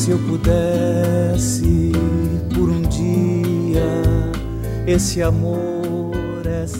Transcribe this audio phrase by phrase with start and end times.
[0.00, 1.92] Se eu pudesse
[2.54, 3.84] por um dia
[4.86, 5.79] esse amor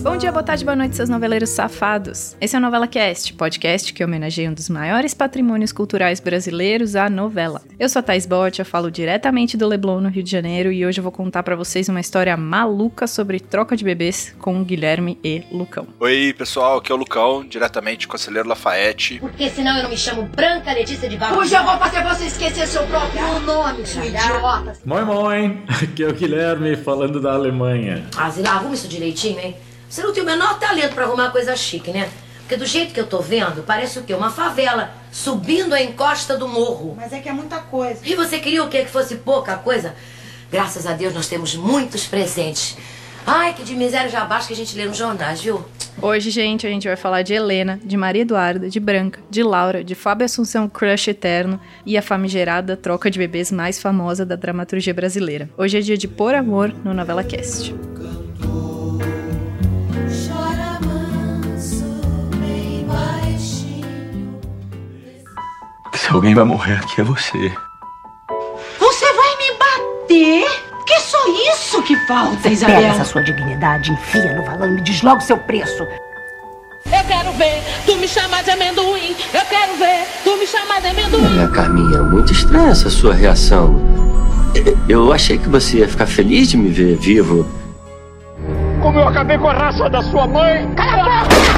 [0.03, 2.37] Bom dia, boa tarde, boa noite, seus noveleiros safados.
[2.38, 7.09] Esse é o Novela Cast, podcast que homenageia um dos maiores patrimônios culturais brasileiros, a
[7.09, 7.62] novela.
[7.79, 10.84] Eu sou a Thais Bott, eu falo diretamente do Leblon, no Rio de Janeiro, e
[10.84, 15.19] hoje eu vou contar para vocês uma história maluca sobre troca de bebês com Guilherme
[15.24, 15.87] e Lucão.
[15.98, 19.19] Oi, pessoal, aqui é o Lucão, diretamente com o Conselheiro Lafayette.
[19.19, 21.38] Porque senão eu não me chamo Branca Letícia de Barros.
[21.38, 24.74] Hoje eu vou fazer você esquecer seu próprio nome, seu idiota.
[24.84, 28.05] Moin, moin, aqui é o Guilherme falando da Alemanha.
[28.15, 29.56] Ah, Zila, arruma isso direitinho, hein?
[29.91, 32.09] Você não tem o menor talento pra arrumar coisa chique, né?
[32.39, 34.15] Porque do jeito que eu tô vendo, parece o quê?
[34.15, 36.95] Uma favela subindo a encosta do morro.
[36.97, 37.99] Mas é que é muita coisa.
[38.05, 38.85] E você queria o quê?
[38.85, 39.97] Que fosse pouca coisa?
[40.51, 42.77] Graças a Deus nós temos muitos presentes.
[43.27, 45.65] Ai, que de miséria já basta que a gente lê nos jornais, viu?
[46.01, 49.83] Hoje, gente, a gente vai falar de Helena, de Maria Eduarda, de Branca, de Laura,
[49.83, 54.95] de Fábio Assunção Crush Eterno e a famigerada troca de bebês mais famosa da dramaturgia
[54.95, 55.51] brasileira.
[55.59, 57.75] Hoje é dia de Por Amor no Novela Cast.
[66.00, 67.53] Se alguém vai morrer aqui é você.
[68.78, 70.62] Você vai me bater?
[70.87, 71.19] Que só
[71.53, 72.76] isso que falta, Isabel?
[72.76, 75.87] Pega essa sua dignidade, enfia no valão e me diz logo o seu preço.
[76.87, 79.15] Eu quero ver tu me chamar de amendoim.
[79.34, 81.38] Eu quero ver tu me chamar de amendoim.
[81.38, 83.78] Olha, Carminha, muito estranha essa sua reação.
[84.88, 87.47] Eu achei que você ia ficar feliz de me ver vivo.
[88.81, 90.66] Como eu acabei com a raça da sua mãe.
[90.75, 91.50] Cala a boca!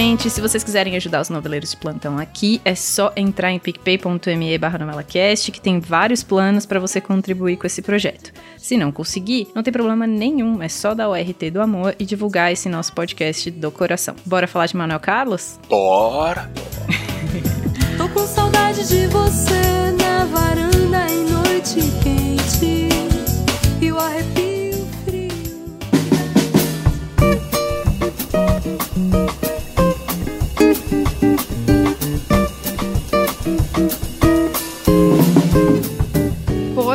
[0.00, 4.56] Gente, se vocês quiserem ajudar os noveleiros de plantão aqui, é só entrar em picpay.me
[4.56, 8.32] barra novelacast, que tem vários planos para você contribuir com esse projeto.
[8.56, 12.04] Se não conseguir, não tem problema nenhum, é só dar o RT do amor e
[12.04, 14.14] divulgar esse nosso podcast do coração.
[14.24, 15.58] Bora falar de Manuel Carlos?
[15.68, 16.48] Bora!
[17.96, 22.88] Tô com saudade de você na varanda em noite quente
[23.82, 24.47] e o arrepio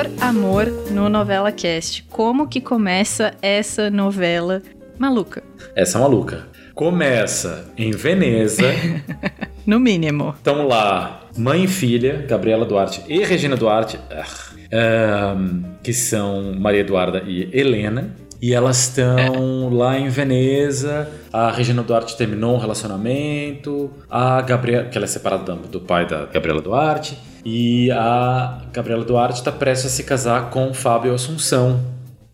[0.03, 2.03] Por Amor no Novela Cast.
[2.09, 4.61] Como que começa essa novela
[4.99, 5.41] maluca?
[5.75, 6.47] Essa é maluca.
[6.75, 8.63] Começa em Veneza.
[9.65, 10.33] No mínimo.
[10.35, 13.97] Estão lá mãe e filha, Gabriela Duarte e Regina Duarte,
[14.73, 18.13] ah, um, que são Maria Eduarda e Helena.
[18.41, 21.09] E elas estão lá em Veneza.
[21.31, 23.89] A Regina Duarte terminou um relacionamento.
[24.09, 27.17] A Gabriela, que ela é separada do pai da Gabriela Duarte.
[27.45, 31.83] E a Gabriela Duarte está prestes a se casar com Fábio Assunção,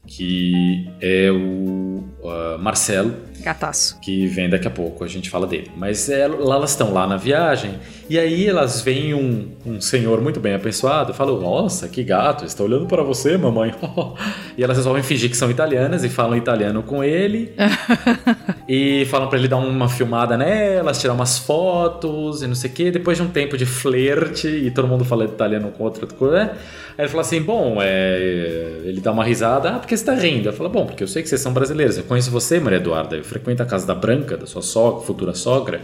[0.06, 4.00] que é o uh, Marcelo, Gataço.
[4.02, 5.72] que vem daqui a pouco, a gente fala dele.
[5.76, 7.76] Mas é, lá elas estão lá na viagem,
[8.10, 12.64] e aí elas veem um, um senhor muito bem apessoado, falam, nossa, que gato, está
[12.64, 13.74] olhando para você, mamãe.
[14.58, 17.54] e elas resolvem fingir que são italianas e falam italiano com ele.
[18.72, 22.74] e falam para ele dar uma filmada nelas, tirar umas fotos e não sei o
[22.74, 22.92] quê.
[22.92, 26.52] Depois de um tempo de flerte, e todo mundo fala italiano com outra coisa, né?
[26.96, 28.82] Aí ele fala assim, bom, é...
[28.86, 30.50] ele dá uma risada, ah, por que você tá rindo?
[30.50, 33.16] Ela fala, bom, porque eu sei que vocês são brasileiros, eu conheço você, Maria Eduarda,
[33.16, 35.82] eu frequento a casa da Branca, da sua sogra, futura sogra,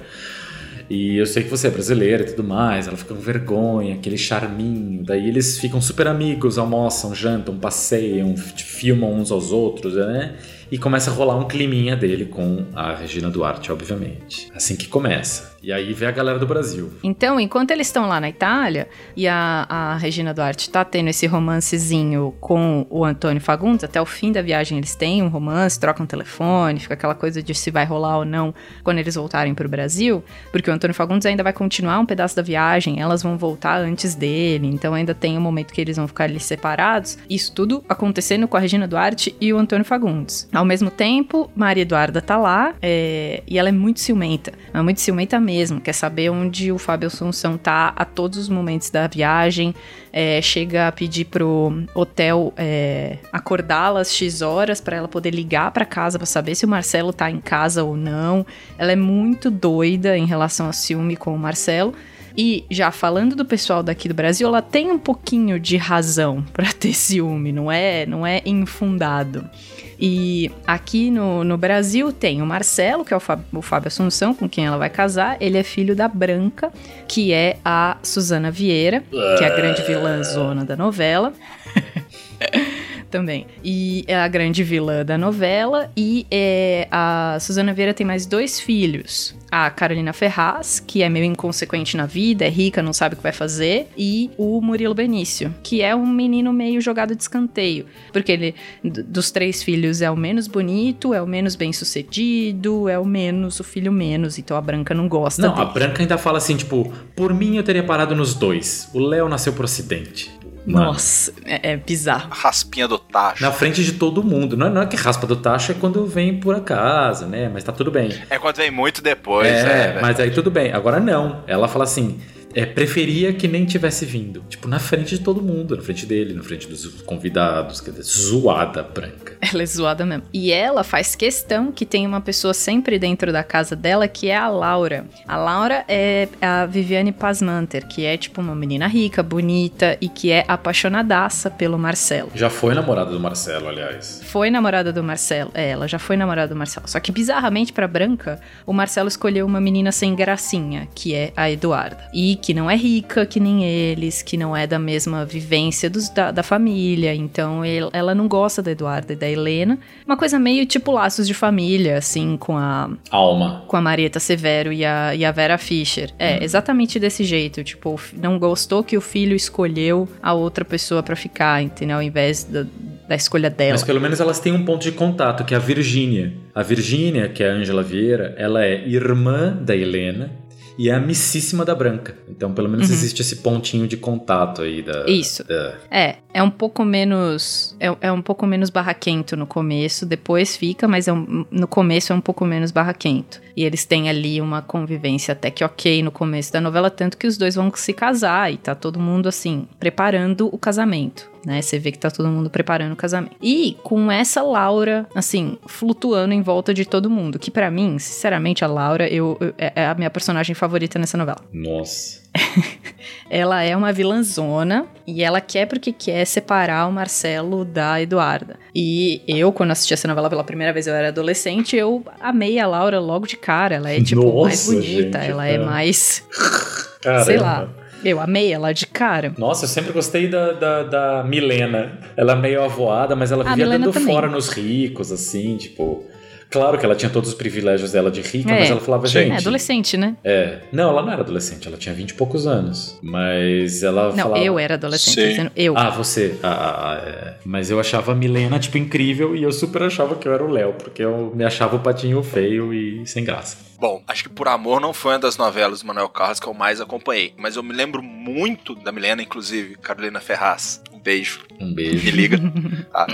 [0.87, 2.87] e eu sei que você é brasileira e tudo mais.
[2.87, 5.03] Ela fica com vergonha, aquele charminho.
[5.03, 10.35] Daí eles ficam super amigos, almoçam, jantam, passeiam, filmam uns aos outros, né?
[10.75, 14.51] E começa a rolar um climinha dele com a Regina Duarte, obviamente.
[14.53, 15.55] Assim que começa.
[15.63, 16.91] E aí vê a galera do Brasil.
[17.01, 21.25] Então, enquanto eles estão lá na Itália e a, a Regina Duarte tá tendo esse
[21.25, 26.05] romancezinho com o Antônio Fagundes, até o fim da viagem eles têm um romance, trocam
[26.05, 28.53] telefone, fica aquela coisa de se vai rolar ou não
[28.83, 32.43] quando eles voltarem pro Brasil, porque o Antônio Fagundes ainda vai continuar um pedaço da
[32.43, 36.25] viagem, elas vão voltar antes dele, então ainda tem um momento que eles vão ficar
[36.25, 37.17] ali separados.
[37.27, 40.47] Isso tudo acontecendo com a Regina Duarte e o Antônio Fagundes.
[40.53, 44.99] Ao mesmo tempo, Maria Eduarda tá lá é, e ela é muito ciumenta, é muito
[44.99, 49.07] ciumenta mesmo mesmo, quer saber onde o Fábio Assunção tá a todos os momentos da
[49.07, 49.73] viagem,
[50.11, 55.85] é, chega a pedir pro hotel é, acordá-las X horas para ela poder ligar para
[55.85, 58.45] casa para saber se o Marcelo tá em casa ou não.
[58.77, 61.93] Ela é muito doida em relação ao ciúme com o Marcelo.
[62.37, 66.71] E já falando do pessoal daqui do Brasil, ela tem um pouquinho de razão para
[66.73, 69.49] ter ciúme, não é, não é infundado.
[69.97, 74.33] E aqui no, no Brasil tem o Marcelo, que é o, Fá- o Fábio Assunção,
[74.35, 75.37] com quem ela vai casar.
[75.39, 76.69] Ele é filho da Branca,
[77.07, 81.31] que é a Suzana Vieira, que é a grande vilã zona da novela.
[83.15, 83.47] Também.
[83.63, 85.89] E é a grande vilã da novela.
[85.95, 89.33] E é, a Suzana Vieira tem mais dois filhos.
[89.49, 93.23] A Carolina Ferraz, que é meio inconsequente na vida, é rica, não sabe o que
[93.23, 93.87] vai fazer.
[93.97, 97.85] E o Murilo Benício, que é um menino meio jogado de escanteio.
[98.11, 98.53] Porque ele,
[98.83, 103.61] dos três filhos, é o menos bonito, é o menos bem sucedido, é o menos,
[103.61, 104.37] o filho menos.
[104.37, 105.71] Então a Branca não gosta Não, a dele.
[105.71, 108.89] Branca ainda fala assim, tipo, por mim eu teria parado nos dois.
[108.93, 110.29] O Léo nasceu pro acidente.
[110.65, 112.27] Mano, Nossa, é, é bizarro.
[112.31, 113.41] A raspinha do tacho.
[113.43, 114.57] Na frente de todo mundo.
[114.57, 117.49] Não é, não é que raspa do tacho é quando vem por acaso, né?
[117.53, 118.09] Mas tá tudo bem.
[118.29, 120.01] É quando vem muito depois, é, é.
[120.01, 120.73] mas aí tudo bem.
[120.73, 121.43] Agora não.
[121.47, 122.19] Ela fala assim.
[122.55, 124.41] É, preferia que nem tivesse vindo.
[124.47, 125.75] Tipo, na frente de todo mundo.
[125.75, 127.81] Na frente dele, na frente dos convidados.
[127.81, 129.35] Quer dizer, zoada branca.
[129.53, 130.23] Ela é zoada mesmo.
[130.33, 134.35] E ela faz questão que tem uma pessoa sempre dentro da casa dela, que é
[134.35, 135.05] a Laura.
[135.27, 140.31] A Laura é a Viviane Pasmanter, que é tipo uma menina rica, bonita e que
[140.31, 142.31] é apaixonadaça pelo Marcelo.
[142.33, 144.21] Já foi namorada do Marcelo, aliás.
[144.25, 145.51] Foi namorada do Marcelo.
[145.53, 146.87] É, ela já foi namorada do Marcelo.
[146.87, 151.51] Só que bizarramente pra Branca, o Marcelo escolheu uma menina sem gracinha, que é a
[151.51, 152.09] Eduarda.
[152.13, 156.09] E que não é rica que nem eles, que não é da mesma vivência dos,
[156.09, 157.11] da, da família.
[157.11, 159.79] Então ele- ela não gosta da Eduarda e da Helena.
[160.05, 163.63] Uma coisa meio tipo laços de família, assim, com a, Alma.
[163.67, 166.11] com a Marieta Severo e a, e a Vera Fischer.
[166.19, 167.63] É, exatamente desse jeito.
[167.63, 171.95] Tipo, não gostou que o filho escolheu a outra pessoa pra ficar, entendeu?
[171.97, 172.63] Ao invés da,
[173.09, 173.71] da escolha dela.
[173.71, 176.31] Mas pelo menos elas têm um ponto de contato, que é a Virgínia.
[176.53, 180.44] A Virgínia, que é a Ângela Vieira, ela é irmã da Helena
[180.77, 182.15] e é amicíssima da Branca.
[182.29, 182.93] Então, pelo menos Uhum.
[182.93, 185.05] existe esse pontinho de contato aí da.
[185.07, 185.43] Isso.
[185.43, 187.75] da- É, é um pouco menos.
[187.79, 192.11] É, é um pouco menos barraquento no começo, depois fica, mas é um- no começo
[192.11, 193.41] é um pouco menos barraquento.
[193.55, 197.25] E eles têm ali uma convivência até que ok no começo da novela, tanto que
[197.27, 201.29] os dois vão se casar e tá todo mundo assim, preparando o casamento.
[201.45, 203.35] Né, você vê que tá todo mundo preparando o casamento.
[203.39, 207.37] E com essa Laura, assim, flutuando em volta de todo mundo.
[207.37, 211.17] Que pra mim, sinceramente, a Laura eu, eu- é é a minha personagem favorita nessa
[211.17, 211.37] novela.
[211.53, 212.23] Nossa.
[213.29, 218.57] Ela é uma vilãzona e ela quer porque quer separar o Marcelo da Eduarda.
[218.73, 222.67] E eu, quando assisti essa novela pela primeira vez, eu era adolescente, eu amei a
[222.67, 223.75] Laura logo de cara.
[223.75, 225.57] Ela é, tipo, mais Nossa, bonita, gente, ela é é.
[225.59, 226.23] mais.
[227.01, 227.25] Caramba.
[227.25, 227.69] Sei lá.
[228.09, 229.33] Eu amei ela de cara.
[229.37, 231.99] Nossa, eu sempre gostei da, da, da Milena.
[232.15, 234.13] Ela é meio avoada, mas ela vivia dando também.
[234.13, 236.05] fora nos ricos, assim, tipo.
[236.49, 238.59] Claro que ela tinha todos os privilégios dela de rica, É.
[238.59, 239.33] mas ela falava, É gente.
[239.41, 240.15] adolescente, né?
[240.23, 240.59] É.
[240.71, 242.97] Não, ela não era adolescente, ela tinha 20 e poucos anos.
[243.01, 244.43] Mas ela Não, falava.
[244.43, 245.27] eu era adolescente, Sim.
[245.29, 245.77] dizendo eu.
[245.77, 246.37] Ah, você.
[246.43, 247.33] Ah, ah, ah, é.
[247.45, 250.49] Mas eu achava a Milena, tipo, incrível e eu super achava que eu era o
[250.49, 253.57] Léo, porque eu me achava o patinho feio e sem graça.
[253.79, 256.53] Bom, acho que Por Amor não foi uma das novelas do Manuel Carlos que eu
[256.53, 257.33] mais acompanhei.
[257.37, 260.81] Mas eu me lembro muito da Milena, inclusive, Carolina Ferraz.
[261.05, 261.39] Um beijo.
[261.59, 262.11] Um Me beijo.
[262.11, 262.37] liga.
[262.91, 263.07] Tá?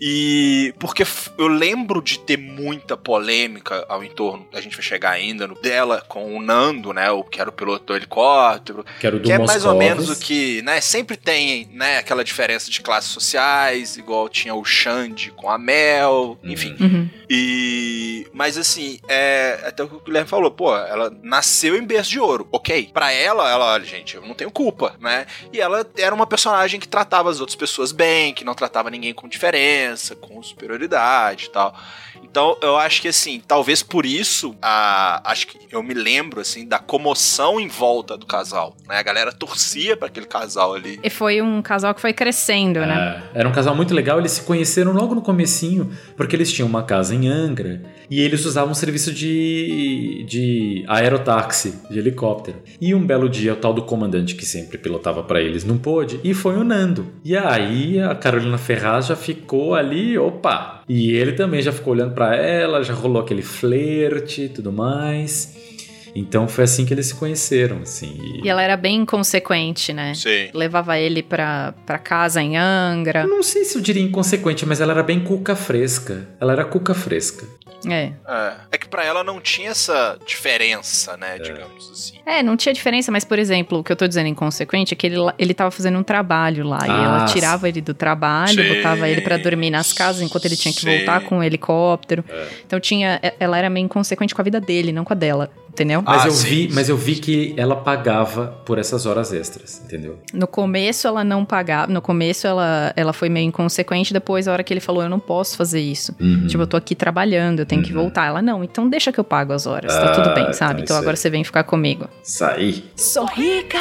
[0.00, 1.02] E porque
[1.38, 6.04] eu lembro de ter muita polêmica ao entorno, a gente vai chegar ainda no dela
[6.06, 7.10] com o Nando, né?
[7.10, 8.84] O que era o piloto do helicóptero.
[9.00, 10.80] Quero do Que é mais ou menos o que, né?
[10.80, 11.98] Sempre tem, né?
[11.98, 16.76] Aquela diferença de classes sociais, igual tinha o Xande com a Mel, enfim.
[16.78, 17.08] Uhum.
[17.30, 18.26] E.
[18.32, 19.58] Mas assim, é.
[19.64, 22.90] Até o que o Guilherme falou, pô, ela nasceu em berço de ouro, ok.
[22.92, 25.26] Pra ela, ela, olha, gente, eu não tenho culpa, né?
[25.52, 29.12] E ela era uma personagem que tratava as outras pessoas bem, que não tratava ninguém
[29.12, 31.74] com diferença, com superioridade e tal.
[32.22, 36.66] Então, eu acho que assim, talvez por isso, a, acho que eu me lembro assim
[36.66, 38.98] da comoção em volta do casal, né?
[38.98, 41.00] A galera torcia pra aquele casal ali.
[41.02, 43.24] E foi um casal que foi crescendo, né?
[43.34, 46.68] É, era um casal muito legal, eles se conheceram logo no comecinho, porque eles tinham
[46.68, 52.58] uma casa em Angra e eles usavam um serviço de, de aerotáxi, de helicóptero.
[52.80, 56.20] E um belo dia, o tal do comandante que sempre pilotava pra eles não pôde,
[56.24, 56.97] e foi o Nando.
[57.24, 60.82] E aí a Carolina Ferraz já ficou ali, opa!
[60.88, 65.56] E ele também já ficou olhando pra ela, já rolou aquele flerte e tudo mais.
[66.16, 68.18] Então foi assim que eles se conheceram, assim.
[68.20, 70.14] e- E ela era bem inconsequente, né?
[70.14, 70.48] Sim.
[70.54, 73.20] Levava ele pra, pra casa em Angra.
[73.22, 76.26] Eu não sei se eu diria inconsequente, mas ela era bem cuca fresca.
[76.40, 77.46] Ela era cuca fresca.
[77.86, 78.12] É.
[78.26, 82.18] É, é que pra ela não tinha essa diferença, né, digamos assim.
[82.26, 85.06] É, não tinha diferença, mas, por exemplo, o que eu tô dizendo inconsequente é que
[85.06, 86.78] ele, lá- ele tava fazendo um trabalho lá.
[86.86, 90.44] e Ah, ela tirava ele do trabalho, Sim, botava ele pra dormir nas casas enquanto
[90.46, 90.96] ele tinha que sim.
[90.96, 92.24] voltar com o helicóptero.
[92.66, 93.18] Então tinha.
[93.22, 95.50] é- Ela era meio inconsequente com a vida dele, não com a dela.
[95.68, 96.02] Entendeu?
[96.02, 99.32] Mas, Ah, eu sim, vi, sim, mas eu vi que ela pagava por essas horas
[99.32, 100.18] extras, entendeu?
[100.32, 104.62] No começo ela não pagava, no começo ela, ela foi meio inconsequente, depois a hora
[104.64, 106.14] que ele falou, eu não posso fazer isso.
[106.20, 106.46] Uhum.
[106.46, 108.26] Tipo, eu tô aqui trabalhando, eu tenho que voltar.
[108.26, 110.82] Ela, não, então deixa que eu pago as horas, tá tudo Ah, bem, tá, sabe?
[110.82, 111.16] Então isso agora aí.
[111.16, 112.08] você vem ficar comigo.
[112.22, 112.84] Saí.
[112.96, 113.78] Sou rica!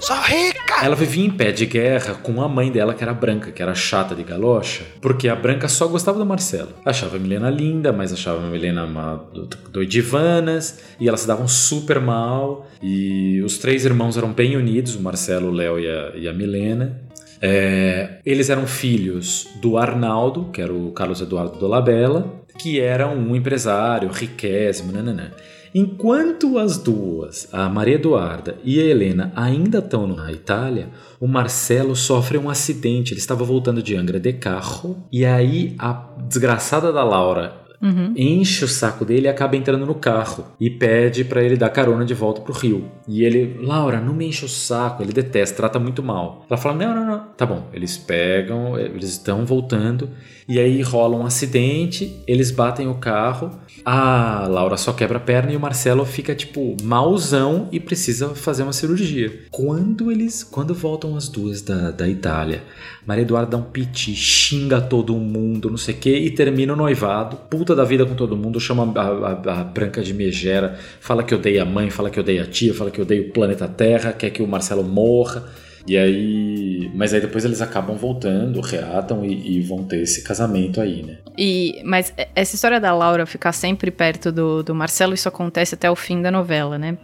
[0.00, 0.84] Só rica!
[0.84, 3.74] Ela vivia em pé de guerra com a mãe dela, que era branca, que era
[3.74, 6.70] chata de galocha, porque a branca só gostava do Marcelo.
[6.84, 11.46] Achava a Milena linda, mas achava a Milena uma do- doidivanas, e elas se davam
[11.46, 12.66] super mal.
[12.82, 16.32] E os três irmãos eram bem unidos, o Marcelo, o Léo e a, e a
[16.32, 17.00] Milena.
[17.40, 23.34] É, eles eram filhos do Arnaldo, que era o Carlos Eduardo Dolabella, que era um
[23.34, 25.32] empresário riquésimo, nananã.
[25.74, 31.96] Enquanto as duas, a Maria Eduarda e a Helena, ainda estão na Itália, o Marcelo
[31.96, 33.14] sofre um acidente.
[33.14, 38.14] Ele estava voltando de Angra de carro e aí a desgraçada da Laura Uhum.
[38.16, 42.04] enche o saco dele e acaba entrando no carro e pede pra ele dar carona
[42.04, 42.88] de volta pro Rio.
[43.08, 46.46] E ele, Laura, não me enche o saco, ele detesta, trata muito mal.
[46.48, 47.68] Ela fala: não, não, não, tá bom.
[47.72, 50.08] Eles pegam, eles estão voltando
[50.48, 53.50] e aí rola um acidente, eles batem o carro,
[53.84, 58.62] a Laura só quebra a perna e o Marcelo fica tipo mauzão e precisa fazer
[58.62, 59.46] uma cirurgia.
[59.50, 62.62] Quando eles, quando voltam as duas da, da Itália,
[63.06, 66.76] Maria Eduarda dá um piti, xinga todo mundo, não sei o que, e termina o
[66.76, 71.22] noivado, puta da vida com todo mundo, chama a, a- a Branca de Megera, fala
[71.22, 74.12] que odeia a mãe, fala que odeia a tia, fala que odeia o planeta Terra,
[74.12, 75.44] quer que o Marcelo morra.
[75.86, 76.90] E aí.
[76.94, 81.18] Mas aí depois eles acabam voltando, reatam e, e vão ter esse casamento aí, né?
[81.36, 85.90] E, mas essa história da Laura ficar sempre perto do, do Marcelo, isso acontece até
[85.90, 86.96] o fim da novela, né?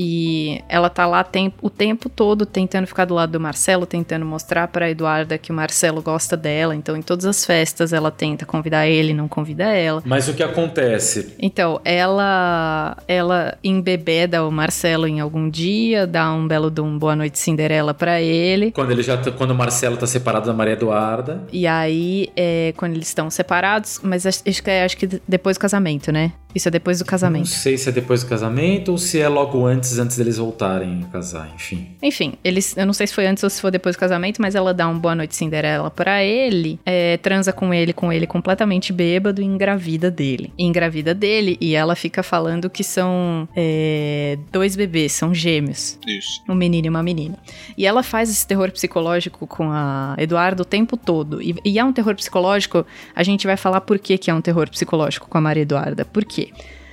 [0.00, 4.24] E ela tá lá tem, o tempo todo tentando ficar do lado do Marcelo, tentando
[4.24, 6.76] mostrar pra Eduarda que o Marcelo gosta dela.
[6.76, 10.00] Então, em todas as festas, ela tenta convidar ele, não convida ela.
[10.06, 11.34] Mas o que acontece?
[11.40, 17.16] Então, ela ela embebeda o Marcelo em algum dia, dá um belo de um boa
[17.16, 18.70] noite Cinderela pra ele.
[18.70, 21.42] Quando ele já tá- quando o Marcelo tá separado da Maria Eduarda.
[21.52, 25.56] E aí, é, quando eles estão separados, mas acho acho que é acho que depois
[25.56, 26.32] do casamento, né?
[26.54, 27.46] Isso é depois do Não casamento.
[27.48, 31.12] sei se é depois do casamento ou se é logo antes, antes deles voltarem a
[31.12, 31.88] casar, enfim.
[32.02, 34.54] Enfim, eles, eu não sei se foi antes ou se foi depois do casamento, mas
[34.54, 38.92] ela dá um boa noite Cinderela pra ele, é, transa com ele, com ele completamente
[38.92, 40.52] bêbado e engravida dele.
[40.58, 45.98] E engravida dele e ela fica falando que são é, dois bebês, são gêmeos.
[46.06, 46.42] Isso.
[46.48, 47.36] Um menino e uma menina.
[47.76, 51.42] E ela faz esse terror psicológico com a Eduardo o tempo todo.
[51.42, 54.40] E, e é um terror psicológico, a gente vai falar por que, que é um
[54.40, 56.04] terror psicológico com a Maria Eduarda.
[56.04, 56.50] Por quê?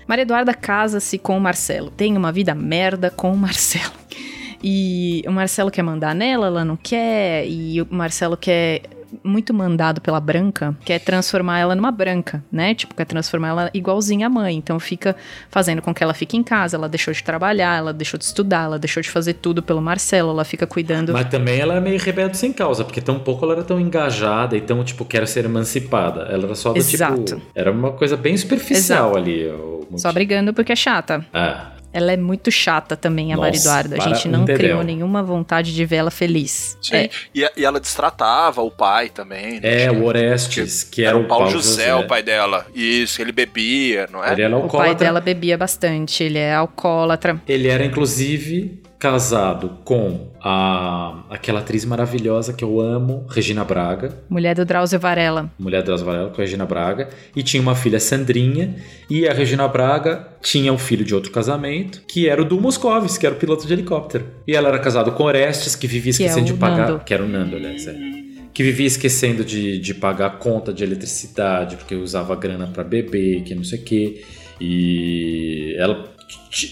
[0.07, 1.89] Maria Eduarda casa-se com o Marcelo.
[1.89, 3.93] Tem uma vida merda com o Marcelo.
[4.63, 7.45] E o Marcelo quer mandar nela, ela não quer.
[7.47, 8.81] E o Marcelo quer
[9.23, 12.73] muito mandado pela branca, quer transformar ela numa branca, né?
[12.73, 14.55] Tipo, quer transformar ela igualzinha à mãe.
[14.55, 15.15] Então fica
[15.49, 18.65] fazendo com que ela fique em casa, ela deixou de trabalhar, ela deixou de estudar,
[18.65, 21.13] ela deixou de fazer tudo pelo Marcelo, ela fica cuidando.
[21.13, 24.55] Mas também ela é meio rebelde sem causa, porque tão pouco ela era tão engajada
[24.55, 26.21] e tão, tipo, quero ser emancipada.
[26.31, 27.23] Ela era só do Exato.
[27.23, 27.41] tipo.
[27.53, 29.17] Era uma coisa bem superficial Exato.
[29.17, 29.51] ali.
[29.97, 31.25] Só brigando porque é chata.
[31.33, 33.95] Ah, Ela é muito chata também, a Nossa, Maria Eduarda.
[33.95, 36.77] A gente não criou nenhuma vontade de ver ela feliz.
[36.81, 36.95] Sim.
[36.95, 39.59] É, E, e ela destratava o pai também.
[39.59, 39.59] né?
[39.63, 42.65] é, Tinha- o Orestes, que era, Era o Paulo José, o pai dela.
[42.75, 44.33] Isso, ele bebia, não é?
[44.33, 44.95] Ele era o pai alcoólatra.
[45.05, 47.41] dela bebia bastante, ele é alcoólatra.
[47.47, 54.17] Ele era, inclusive, casado com a, aquela atriz maravilhosa que eu amo, Regina Braga.
[54.27, 55.51] Mulher do Drauzio Varela.
[55.59, 57.09] Mulher das Varela com a Regina Braga.
[57.35, 58.75] E tinha uma filha, Sandrinha.
[59.07, 63.15] E a Regina Braga tinha um filho de outro casamento, que era o do Moscovis,
[63.15, 64.25] que era o piloto de helicóptero.
[64.47, 66.89] E ela era casada com Orestes, que vivia Que é esquecendo de pagar.
[66.89, 67.03] Nando.
[67.05, 67.85] Que era o Nando, aliás.
[67.85, 67.95] É.
[68.51, 73.43] Que vivia esquecendo de, de pagar a conta de eletricidade, porque usava grana pra beber,
[73.43, 74.23] que não sei o quê.
[74.59, 76.14] E ela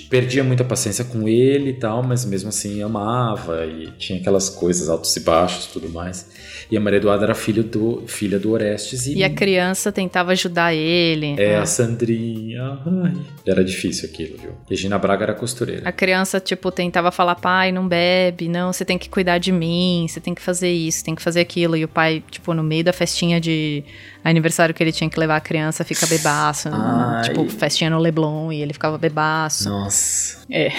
[0.10, 4.89] perdia muita paciência com ele e tal, mas mesmo assim amava e tinha aquelas coisas
[4.89, 6.31] altos e baixos e tudo mais.
[6.72, 10.31] E a Maria Eduarda era filho do, filha do Orestes e, E a criança tentava
[10.31, 11.33] ajudar ele.
[11.33, 11.57] é né?
[11.57, 12.79] a Sandrinha.
[12.86, 13.13] Ai,
[13.45, 14.51] era difícil aquilo, viu?
[14.69, 15.88] Regina Braga era costureira.
[15.88, 20.07] A criança, tipo, tentava falar, pai, não bebe, não, você tem que cuidar de mim,
[20.10, 21.75] você tem que fazer isso, tem que fazer aquilo.
[21.75, 23.83] E o pai, tipo, no meio da festinha de
[24.32, 26.70] aniversário que ele tinha que levar a criança, fica bebaço.
[26.72, 27.24] Ai.
[27.24, 29.70] Tipo, festinha no Leblon, e ele ficava bebaço.
[29.70, 30.42] Nossa.
[30.50, 30.70] É.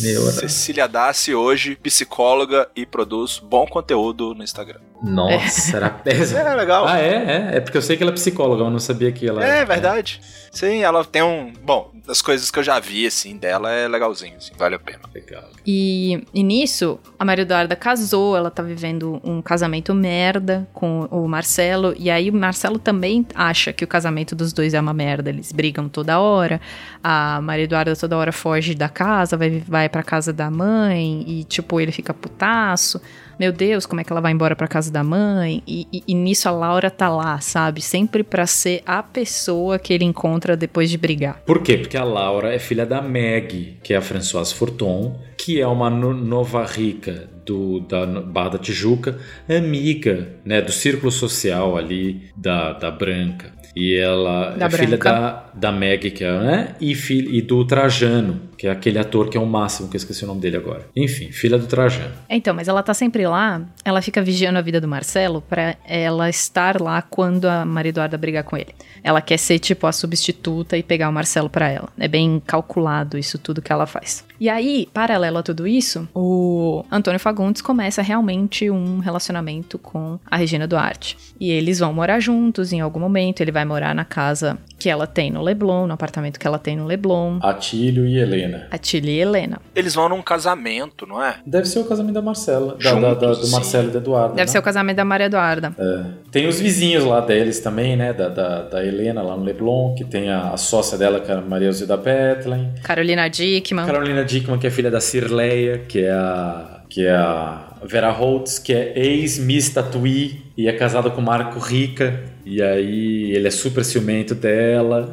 [0.00, 4.80] Meu, Cecília Dassi, hoje psicóloga e produz bom conteúdo no Instagram.
[5.02, 6.38] Nossa, era péssimo.
[6.38, 6.86] É legal.
[6.86, 7.14] Ah, é?
[7.14, 9.64] É, é porque eu sei que ela é psicóloga, eu não sabia que ela É
[9.64, 10.20] verdade.
[10.52, 11.52] Sim, ela tem um.
[11.62, 15.00] Bom, das coisas que eu já vi, assim, dela é legalzinho, assim, vale a pena.
[15.14, 15.44] Legal.
[15.64, 21.28] E, e nisso, a Maria Eduarda casou, ela tá vivendo um casamento merda com o
[21.28, 25.30] Marcelo, e aí o Marcelo também acha que o casamento dos dois é uma merda,
[25.30, 26.60] eles brigam toda hora,
[27.02, 31.44] a Maria Eduarda toda hora foge da casa, vai, vai pra casa da mãe, e
[31.44, 33.00] tipo, ele fica putaço.
[33.40, 35.62] Meu Deus, como é que ela vai embora pra casa da mãe?
[35.66, 37.80] E, e- e nisso a Laura tá lá, sabe?
[37.80, 41.40] Sempre pra ser a pessoa que ele encontra depois de brigar.
[41.46, 41.78] Por quê?
[41.78, 45.88] Porque a Laura é filha da Meg, que é a Françoise Forton, que é uma
[45.88, 49.18] no- nova rica do, da Barra da Tijuca,
[49.48, 53.52] amiga né, do círculo social ali da, da Branca.
[53.74, 55.10] E ela Da é filha Branca.
[55.12, 56.74] da, da Meg, que é, né?
[56.80, 59.98] E, filha, e do Trajano, que é aquele ator que é o máximo, que eu
[59.98, 60.86] esqueci o nome dele agora.
[60.94, 62.12] Enfim, filha do Trajano.
[62.28, 66.28] Então, mas ela tá sempre lá, ela fica vigiando a vida do Marcelo pra ela
[66.28, 68.74] estar lá quando a Maria Eduarda brigar com ele.
[69.02, 71.88] Ela quer ser tipo a substituta e pegar o Marcelo pra ela.
[71.98, 74.26] É bem calculado isso tudo que ela faz.
[74.38, 80.36] E aí, paralelo a tudo isso, o Antônio Fagundes começa realmente um relacionamento com a
[80.36, 81.16] Regina Duarte.
[81.40, 85.06] E eles vão morar juntos em algum momento, ele vai morar na casa que ela
[85.06, 87.38] tem no Leblon, no apartamento que ela tem no Leblon.
[87.42, 88.66] Atílio e Helena.
[88.70, 89.60] A Tilly e Helena.
[89.76, 91.36] Eles vão num casamento, não é?
[91.46, 92.76] Deve ser o casamento da Marcela.
[92.82, 93.52] Da, da- da- Juntos, do sim.
[93.52, 94.28] Marcelo e da Eduarda.
[94.34, 94.46] Deve né?
[94.46, 95.74] ser o casamento da Maria Eduarda.
[95.78, 96.04] É.
[96.32, 98.12] Tem os vizinhos lá deles também, né?
[98.14, 101.34] Da, da, da Helena lá no Leblon, que tem a, a sócia dela, que é
[101.34, 102.72] a Maria Elzida Bethlen.
[102.82, 103.84] Carolina Dickman.
[103.86, 108.58] Carolina Dickman, que é filha da Cirleia, que é a, que é a Vera Holtz,
[108.58, 112.22] que é ex-Miss Tatuí e é casada com Marco Rica.
[112.44, 115.12] E aí ele é super ciumento dela.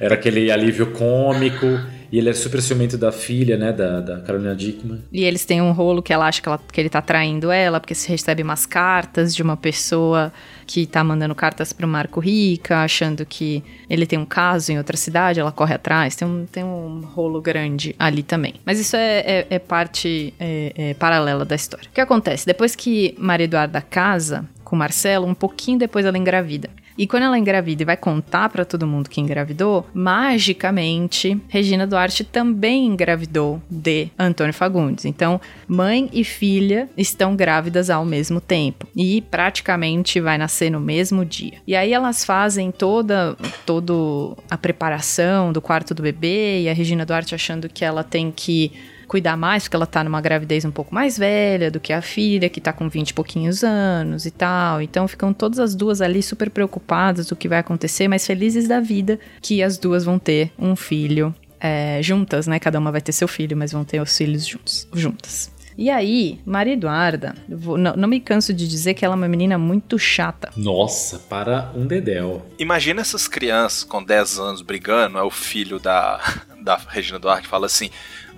[0.00, 1.66] Era aquele alívio cômico.
[2.12, 3.72] E ele é super ciumento da filha, né?
[3.72, 5.00] Da, da Carolina Dickman.
[5.12, 7.80] E eles têm um rolo que ela acha que, ela- que ele tá traindo ela,
[7.80, 10.32] porque se recebe umas cartas de uma pessoa
[10.66, 14.96] que tá mandando cartas pro Marco Rica, achando que ele tem um caso em outra
[14.96, 16.16] cidade, ela corre atrás.
[16.16, 18.54] Tem um, tem um rolo grande ali também.
[18.64, 21.88] Mas isso é, é- é parte é- é paralela da história.
[21.90, 22.46] O que acontece?
[22.46, 26.70] Depois que Maria Eduarda casa com Marcelo, um pouquinho depois ela engravida.
[26.96, 32.24] E quando ela engravida e vai contar pra todo mundo que engravidou, magicamente Regina Duarte
[32.24, 35.04] também engravidou de Antônio Fagundes.
[35.04, 41.24] Então, mãe e filha estão grávidas ao mesmo tempo e praticamente vai nascer no mesmo
[41.24, 41.58] dia.
[41.66, 43.36] E aí elas fazem toda
[43.66, 48.30] todo a preparação do quarto do bebê e a Regina Duarte achando que ela tem
[48.30, 48.72] que
[49.06, 52.48] cuidar mais, porque ela tá numa gravidez um pouco mais velha do que a filha,
[52.48, 54.80] que tá com 20 e pouquinhos anos e tal.
[54.82, 58.80] Então ficam todas as duas ali super preocupadas do que vai acontecer, mas felizes da
[58.80, 62.58] vida que as duas vão ter um filho é, juntas, né?
[62.58, 65.52] Cada uma vai ter seu filho, mas vão ter os filhos juntos, juntas.
[65.76, 69.26] E aí, Maria Eduarda, vou- não, não me canso de dizer que ela é uma
[69.26, 70.50] menina muito chata.
[70.56, 72.46] Nossa, para um dedéu.
[72.60, 76.20] Imagina essas crianças com 10 anos brigando, é o filho da,
[76.62, 77.90] da Regina Duarte fala assim: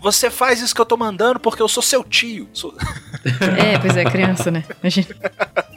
[0.06, 2.48] Você faz isso que eu tô mandando porque eu sou seu tio.
[2.52, 2.72] Sou-
[3.58, 4.64] É, pois é, criança, né?
[4.80, 5.08] Imagina.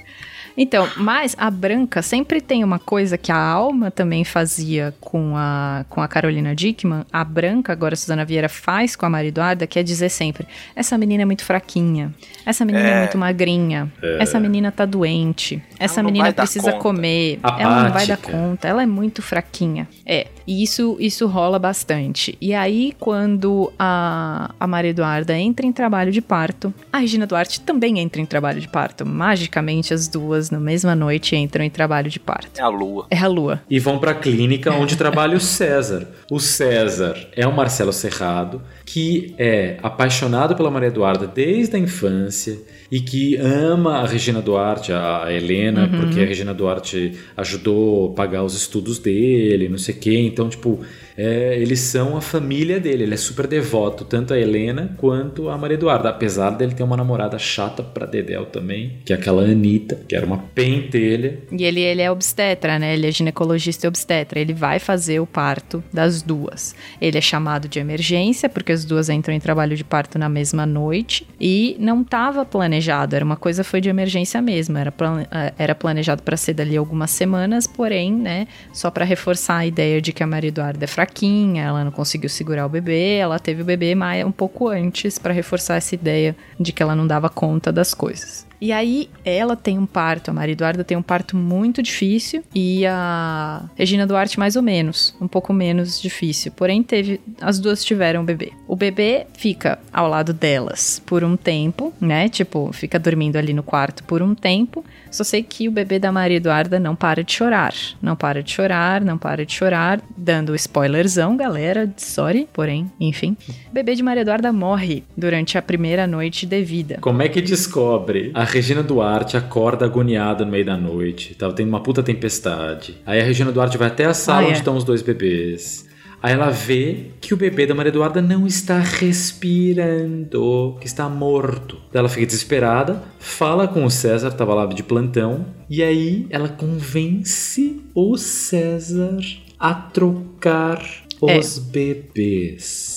[0.61, 5.85] Então, mas a Branca sempre tem uma coisa que a Alma também fazia com a,
[5.87, 7.05] com a Carolina Dickman.
[7.13, 10.45] A Branca, agora a Suzana Vieira, faz com a Maria Eduarda, que é dizer sempre:
[10.75, 12.13] essa menina é muito fraquinha,
[12.45, 12.99] essa menina é, É.
[12.99, 14.21] muito magrinha, É.
[14.21, 18.85] essa menina tá doente, essa menina precisa comer, ela não vai dar conta, ela é
[18.85, 19.87] muito fraquinha.
[20.05, 22.37] É, e isso, isso rola bastante.
[22.41, 27.61] E aí, quando a, a Maria Eduarda entra em trabalho de parto, a Regina Duarte
[27.61, 29.05] também entra em trabalho de parto.
[29.05, 32.59] Magicamente, as duas, na mesma noite, entram em trabalho de parto.
[32.59, 33.05] É a lua.
[33.09, 33.61] É a lua.
[33.69, 36.07] E vão pra clínica onde trabalha o César.
[36.31, 42.57] O César é o Marcelo Serrado, que é apaixonado pela Maria Eduarda desde a infância
[42.91, 45.99] e que ama a Regina Duarte, a Helena, Uhum.
[46.01, 50.17] porque a Regina Duarte ajudou a pagar os estudos dele, não sei o quê.
[50.19, 50.79] Então, tipo,
[51.21, 53.03] é, eles são a família dele.
[53.03, 56.07] Ele é super devoto, tanto a Helena quanto a Maria Eduarda.
[56.07, 60.25] Apesar dele ter uma namorada chata pra Dedéu também, que é aquela Anitta, que era
[60.25, 61.39] uma pentelha.
[61.51, 62.93] E ele, ele é obstetra, né?
[62.93, 64.39] Ele é ginecologista e obstetra.
[64.39, 66.73] Ele vai fazer o parto das duas.
[67.01, 70.65] Ele é chamado de emergência, porque as duas entram em trabalho de parto na mesma
[70.65, 71.27] noite.
[71.37, 74.77] E não estava planejado, era uma coisa foi de emergência mesmo.
[74.77, 74.93] Era,
[75.31, 78.47] eh, era planejado para ser dali algumas semanas, porém, né?
[78.71, 81.91] Só para reforçar a ideia de que a Maria Eduarda é fraquinha fraquinha, ela não
[81.91, 85.95] conseguiu segurar o bebê, ela teve o bebê mais um pouco antes para reforçar essa
[85.95, 88.48] ideia de que ela não dava conta das coisas.
[88.61, 92.85] E aí ela tem um parto, a Maria Eduarda tem um parto muito difícil e
[92.85, 96.51] a Regina Duarte mais ou menos, um pouco menos difícil.
[96.51, 98.51] Porém teve, as duas tiveram um bebê.
[98.67, 102.27] O bebê fica ao lado delas por um tempo, né?
[102.27, 104.83] Tipo, fica dormindo ali no quarto por um tempo.
[105.09, 107.73] Só sei que o bebê da Maria Eduarda não para de chorar.
[108.01, 110.01] Não para de chorar, não para de chorar.
[110.15, 111.91] Dando spoilerzão, galera.
[111.97, 113.35] Sorry, porém, enfim.
[113.69, 116.97] O bebê de Maria Eduarda morre durante a primeira noite de vida.
[117.01, 118.31] Como é que descobre?
[118.33, 121.33] A Regina Duarte acorda agoniada no meio da noite.
[121.35, 122.97] Tava tendo uma puta tempestade.
[123.05, 124.47] Aí a Regina Duarte vai até a sala Ah, é.
[124.47, 125.87] onde estão os dois bebês.
[126.21, 131.77] Aí ela vê que o bebê da Maria Eduarda não está respirando, que está morto.
[131.93, 137.79] Ela fica desesperada, fala com o César, tava lá de plantão, e aí ela convence
[137.95, 139.17] o César
[139.57, 140.83] a trocar
[141.25, 141.37] É.
[141.39, 142.89] os bebês.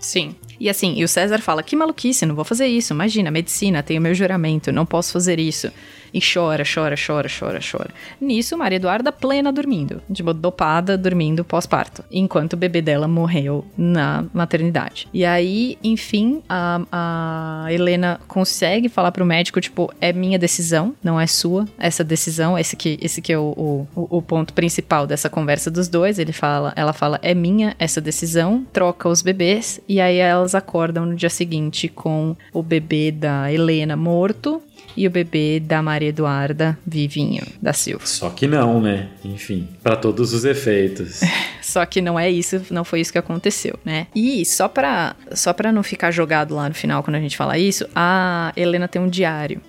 [0.00, 0.36] Sim.
[0.58, 2.92] E assim, e o César fala: que maluquice, não vou fazer isso.
[2.92, 5.70] Imagina, medicina, tenho meu juramento, não posso fazer isso.
[6.12, 7.90] E chora, chora, chora, chora, chora.
[8.20, 14.24] Nisso, Maria Eduarda plena dormindo, tipo, dopada, dormindo pós-parto, enquanto o bebê dela morreu na
[14.32, 15.08] maternidade.
[15.12, 21.20] E aí, enfim, a, a Helena consegue falar pro médico, tipo, é minha decisão, não
[21.20, 25.28] é sua, essa decisão, esse que, esse que é o, o, o ponto principal dessa
[25.28, 26.18] conversa dos dois.
[26.18, 31.06] Ele fala, ela fala, é minha essa decisão, troca os bebês, e aí elas acordam
[31.06, 34.62] no dia seguinte com o bebê da Helena morto
[34.96, 38.06] e o bebê da Maria Eduarda vivinho da Silva.
[38.06, 39.08] Só que não, né?
[39.24, 41.20] Enfim, para todos os efeitos.
[41.62, 44.06] Só que não é isso, não foi isso que aconteceu, né?
[44.14, 47.58] E só pra, só pra não ficar jogado lá no final quando a gente fala
[47.58, 49.60] isso, a Helena tem um diário.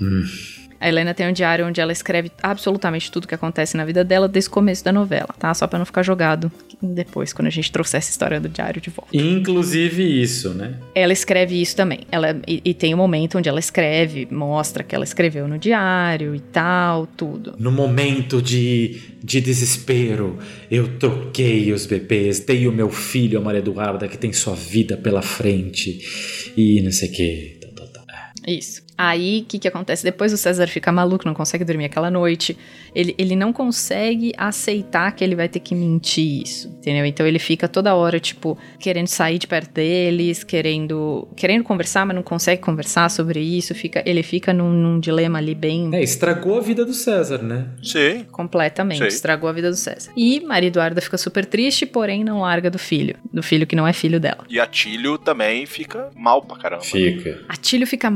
[0.80, 4.28] A Helena tem um diário onde ela escreve absolutamente tudo que acontece na vida dela
[4.28, 5.54] desde o começo da novela, tá?
[5.54, 8.90] Só pra não ficar jogado depois, quando a gente trouxer essa história do diário de
[8.90, 9.16] volta.
[9.16, 10.80] Inclusive isso, né?
[10.94, 12.02] Ela escreve isso também.
[12.12, 16.36] Ela, e, e tem um momento onde ela escreve, mostra que ela escreveu no diário
[16.36, 17.56] e tal, tudo.
[17.58, 20.38] No momento de, de desespero,
[20.70, 24.96] eu troquei os bebês, dei o meu filho a Maria Eduarda, que tem sua vida
[24.96, 26.00] pela frente,
[26.56, 27.58] e não sei o que.
[28.48, 28.87] Isso.
[28.98, 30.04] Aí, o que, que acontece?
[30.04, 32.58] Depois o César fica maluco, não consegue dormir aquela noite.
[32.96, 37.06] Ele, ele não consegue aceitar que ele vai ter que mentir isso, entendeu?
[37.06, 42.16] Então ele fica toda hora, tipo, querendo sair de perto deles, querendo querendo conversar, mas
[42.16, 43.76] não consegue conversar sobre isso.
[43.76, 45.90] Fica, ele fica num, num dilema ali bem...
[45.94, 47.68] É, estragou a vida do César, né?
[47.84, 48.24] Sim.
[48.32, 49.08] Completamente, Sim.
[49.08, 50.12] estragou a vida do César.
[50.18, 53.16] E Maria Eduarda fica super triste, porém não larga do filho.
[53.32, 54.44] Do filho que não é filho dela.
[54.50, 56.84] E Atílio também fica mal pra caramba.
[56.84, 57.42] Fica.
[57.48, 58.10] Atílio fica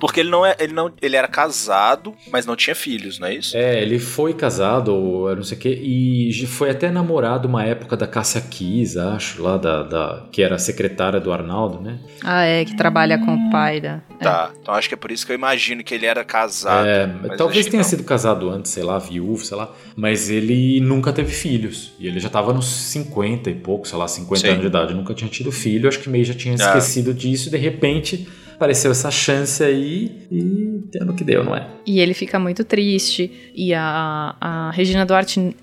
[0.00, 3.34] Porque ele não é, ele não, ele era casado, mas não tinha filhos, não é
[3.34, 3.56] isso?
[3.56, 7.96] É, ele foi casado, ou não sei o que, e foi até namorado uma época
[7.96, 10.26] da Cássia Kiss, acho, lá da, da.
[10.32, 11.98] que era a secretária do Arnaldo, né?
[12.22, 14.00] Ah, é, que trabalha com o pai da...
[14.20, 14.50] Tá.
[14.60, 16.86] Então acho que é por isso que eu imagino que ele era casado.
[16.88, 19.70] É, mas talvez tenha sido casado antes, sei lá, viúvo, sei lá.
[19.94, 21.92] Mas ele nunca teve filhos.
[22.00, 24.48] E ele já tava nos 50 e pouco, sei lá, 50 Sim.
[24.48, 24.92] anos de idade.
[24.92, 25.88] Nunca tinha tido filho.
[25.88, 26.56] Acho que meio já tinha Ah.
[26.66, 27.48] esquecido disso.
[27.48, 28.26] De repente
[28.58, 31.64] apareceu essa chance aí e no que deu, não é?
[31.86, 33.52] E ele fica muito triste.
[33.54, 35.54] E a, a Regina Duarte,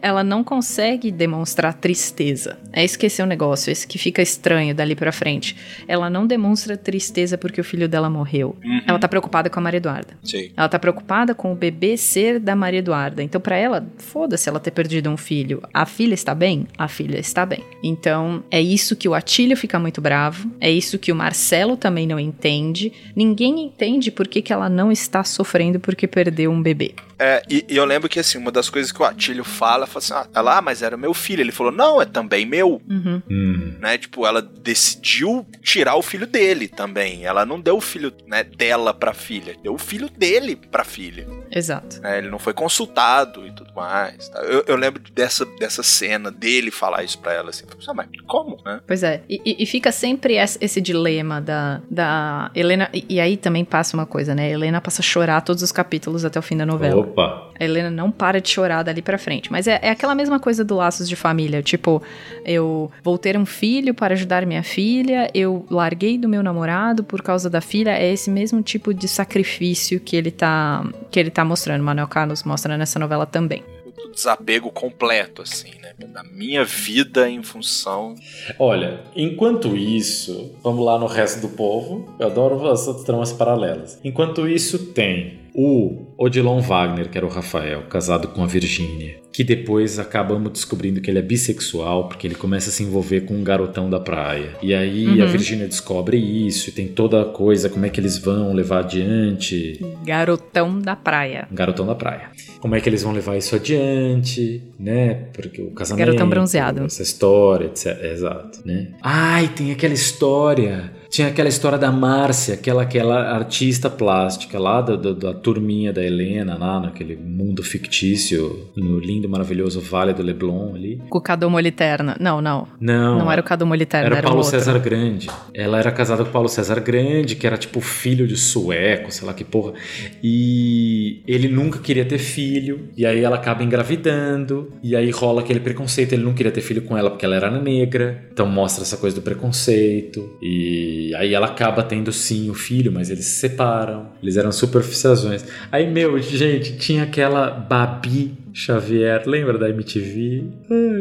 [0.00, 2.58] ela não consegue demonstrar tristeza.
[2.72, 5.56] É esse que esse é o negócio, esse que fica estranho dali pra frente.
[5.86, 8.56] Ela não demonstra tristeza porque o filho dela morreu.
[8.64, 8.80] Uhum.
[8.86, 10.16] Ela tá preocupada com a Maria Eduarda.
[10.22, 10.50] Sim.
[10.56, 13.22] Ela tá preocupada com o bebê ser da Maria Eduarda.
[13.22, 15.62] Então, pra ela, foda-se ela ter perdido um filho.
[15.72, 16.66] A filha está bem?
[16.78, 17.62] A filha está bem.
[17.82, 20.50] Então, é isso que o Atílio fica muito bravo.
[20.60, 22.92] É isso que o Marcelo também não entende.
[23.14, 26.94] Ninguém entende por que, que ela não está sofrendo porque perdeu um bebê.
[27.18, 29.98] É, e, e eu lembro que assim, uma das coisas que o Atílio fala, fala
[29.98, 31.40] assim, ah, ela, ah, mas era meu filho.
[31.40, 32.80] Ele falou, não, é também meu.
[32.88, 33.74] Uhum.
[33.80, 33.98] Né?
[33.98, 37.24] Tipo, ela decidiu tirar o filho dele também.
[37.24, 41.26] Ela não deu o filho né, dela pra filha, deu o filho dele pra filha.
[41.50, 42.00] Exato.
[42.00, 42.18] né?
[42.18, 44.28] Ele não foi consultado e tudo mais.
[44.28, 44.40] tá?
[44.40, 47.64] Eu, eu lembro dessa, dessa cena dele falar isso pra ela assim.
[47.88, 48.80] Ah, mas como, né?
[48.86, 52.88] Pois é, e, e- fica sempre esse, esse dilema da, da Helena.
[52.92, 54.44] E, e aí também passa uma coisa, né?
[54.46, 57.00] A Helena passa a chorar todos os capítulos até o fim da novela.
[57.00, 57.50] Opa!
[57.58, 59.50] A Helena não para de chorar dali pra frente.
[59.52, 61.62] Mas é, é aquela mesma coisa do Laços de Família.
[61.62, 62.02] Tipo,
[62.44, 67.22] eu vou ter um filho para ajudar minha filha, eu larguei do meu namorado por
[67.22, 67.90] causa da filha.
[67.90, 71.82] É esse mesmo tipo de sacrifício que ele tá, que ele tá mostrando.
[71.82, 73.62] Manuel Carlos mostra nessa novela também.
[73.94, 75.92] Do desapego completo, assim, né?
[76.08, 78.14] Da minha vida em função.
[78.58, 82.14] Olha, enquanto isso, vamos lá no resto do povo.
[82.18, 83.98] Eu adoro essas tramas paralelas.
[84.02, 89.44] Enquanto isso, tem o Odilon Wagner, que era o Rafael, casado com a Virgínia, que
[89.44, 93.44] depois acabamos descobrindo que ele é bissexual, porque ele começa a se envolver com um
[93.44, 94.50] garotão da praia.
[94.62, 95.22] E aí Uhum.
[95.22, 98.80] a Virgínia descobre isso, e tem toda a coisa, como é que eles vão levar
[98.80, 99.80] adiante.
[100.04, 101.46] Garotão da praia.
[101.52, 102.30] Garotão da praia.
[102.58, 105.26] Como é que eles vão levar isso adiante, né?
[105.32, 106.06] Porque o casamento.
[106.06, 106.84] Garotão bronzeado.
[106.84, 108.02] Essa história, etc.
[108.02, 108.88] Exato, né?
[109.02, 110.92] Ai, tem aquela história.
[111.14, 116.04] Tinha aquela história da Márcia, aquela, aquela artista plástica lá da, da, da turminha da
[116.04, 121.00] Helena, lá naquele mundo fictício, no lindo, maravilhoso Vale do Leblon ali.
[121.08, 122.16] Com o Cadu Moliterna.
[122.18, 122.66] Não, não.
[122.80, 123.20] Não.
[123.20, 124.50] Não era o Cadu Moliterna, Era era, o Paulo um.
[124.50, 125.30] César Grande.
[125.54, 129.24] Ela era casada com o Paulo César Grande, que era tipo filho de sueco, sei
[129.24, 129.74] lá que porra.
[130.20, 132.88] E ele nunca queria ter filho.
[132.96, 134.72] E aí ela acaba engravidando.
[134.82, 136.14] E aí rola aquele preconceito.
[136.14, 138.26] Ele não queria ter filho com ela porque ela era negra.
[138.32, 140.36] Então mostra essa coisa do preconceito.
[140.42, 144.10] E aí ela acaba tendo sim o filho, mas eles se separam.
[144.22, 145.44] Eles eram superficiações.
[145.72, 150.44] Aí, meu, gente, tinha aquela Babi Xavier, lembra da MTV?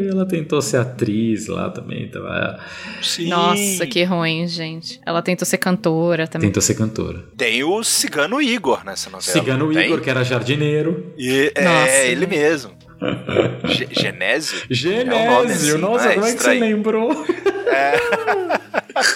[0.09, 2.59] Ela tentou ser atriz lá também, tava.
[2.99, 3.27] Sim.
[3.27, 4.99] Nossa, que ruim, gente.
[5.05, 6.49] Ela tentou ser cantora também.
[6.49, 7.23] Tentou ser cantora.
[7.37, 9.21] Tem o Cigano Igor nessa novela.
[9.21, 9.71] Cigano?
[9.71, 11.13] Igor, que era jardineiro.
[11.15, 12.29] E, é Nossa, ele gente.
[12.29, 12.71] mesmo.
[13.65, 14.59] Ge- Genésio?
[14.69, 16.13] Genésio, É um assim, nossa, né?
[16.15, 17.25] como é que você lembrou?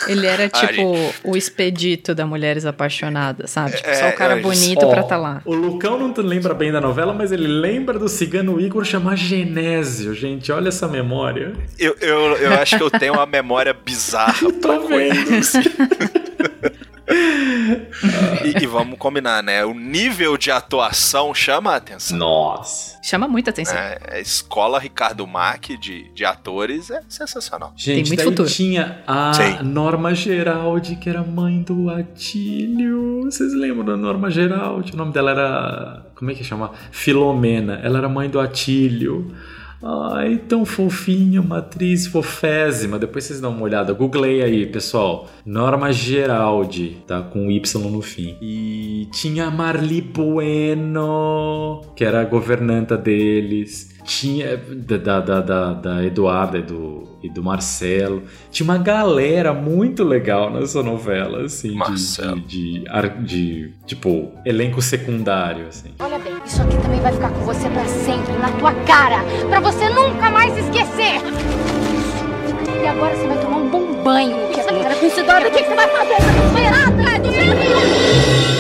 [0.08, 3.76] Ele era Ah, tipo o expedito da Mulheres Apaixonadas, sabe?
[3.78, 5.42] Tipo, só É, o cara eu- bonito Ó, pra tá lá.
[5.46, 10.13] O Lucão não lembra bem da novela, mas ele lembra do Cigano Igor chamar Genésio,
[10.13, 10.52] gente.
[10.52, 11.54] Olha essa memória.
[11.78, 15.16] Eu, eu, eu acho que eu tenho uma memória bizarra Tô vendo.
[17.10, 19.63] E, e vamos combinar, né?
[19.63, 22.17] O nível de atuação chama a atenção.
[22.17, 22.98] Nossa.
[23.02, 23.78] Chama muita atenção.
[23.78, 27.74] É, a escola Ricardo Mack de, de atores é sensacional.
[27.76, 28.50] Gente, muito daí futuro.
[28.50, 29.63] tinha a Sim.
[29.63, 33.22] Norma Geraldi, que era mãe do Atílio.
[33.24, 34.93] Vocês lembram da Norma Geraldi?
[34.93, 36.06] O nome dela era.
[36.15, 36.72] Como é que chama?
[36.91, 37.80] Filomena.
[37.84, 39.34] Ela era mãe do Atílio.
[39.84, 42.98] Ai, tão fofinha, uma atriz fofésima.
[42.98, 43.94] Depois vocês dão uma olhada.
[43.94, 45.30] Googlei aí, pessoal.
[45.46, 47.22] Norma Geraldi, tá?
[47.22, 48.36] Com Y no fim.
[48.42, 53.97] E tinha Marli Bueno, que era a governanta deles.
[54.08, 58.24] Tinha da, da, da, da Eduarda e do, e do Marcelo.
[58.50, 65.67] Tinha uma galera muito legal nessa novela, assim, de, de, de, de, tipo, elenco secundário,
[65.67, 65.89] assim.
[66.00, 69.17] Olha bem, isso aqui também vai ficar com você pra sempre, na tua cara,
[69.50, 71.22] pra você nunca mais esquecer.
[72.82, 74.38] E agora você vai tomar um bom banho.
[74.54, 76.15] Que essa cara com dólar, o que que você vai fazer?
[76.15, 78.57] Desesperada, do jeito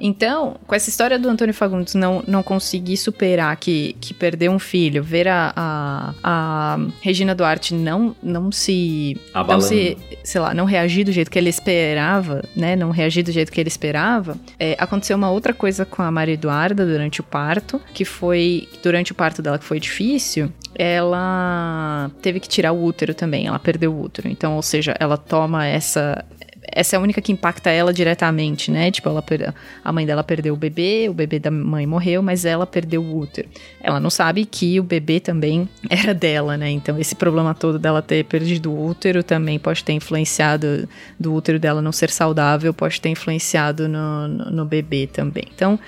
[0.00, 4.58] Então, com essa história do Antônio Fagundes não, não conseguir superar que, que perdeu um
[4.58, 9.20] filho, ver a, a, a Regina Duarte não, não se.
[9.34, 9.66] Não Abalando.
[9.66, 12.74] se, sei lá, não reagir do jeito que ele esperava, né?
[12.74, 14.36] Não reagir do jeito que ele esperava.
[14.58, 18.68] é, aconteceu uma outra coisa com a Maria Eduarda durante o parto, que foi.
[18.82, 23.46] Durante o parto dela, que foi difícil, ela teve que tirar o útero também.
[23.46, 24.28] Ela perdeu o útero.
[24.28, 26.24] Então, ou seja, ela toma essa
[26.62, 28.90] essa é a única que impacta ela diretamente, né?
[28.90, 29.52] Tipo, ela per-
[29.84, 33.18] a mãe dela perdeu o bebê, o bebê da mãe morreu, mas ela perdeu o
[33.18, 33.48] útero.
[33.80, 36.70] Ela não sabe que o bebê também era dela, né?
[36.70, 41.58] Então, esse problema todo dela ter perdido o útero também pode ter influenciado do útero
[41.58, 45.44] dela não ser saudável, pode ter influenciado no, no, no bebê também.
[45.54, 45.78] Então,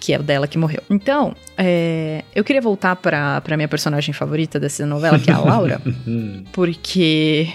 [0.00, 0.82] que é o dela que morreu.
[0.90, 5.38] Então, é, eu queria voltar pra, pra minha personagem favorita dessa novela, que é a
[5.38, 5.80] Laura,
[6.52, 7.48] porque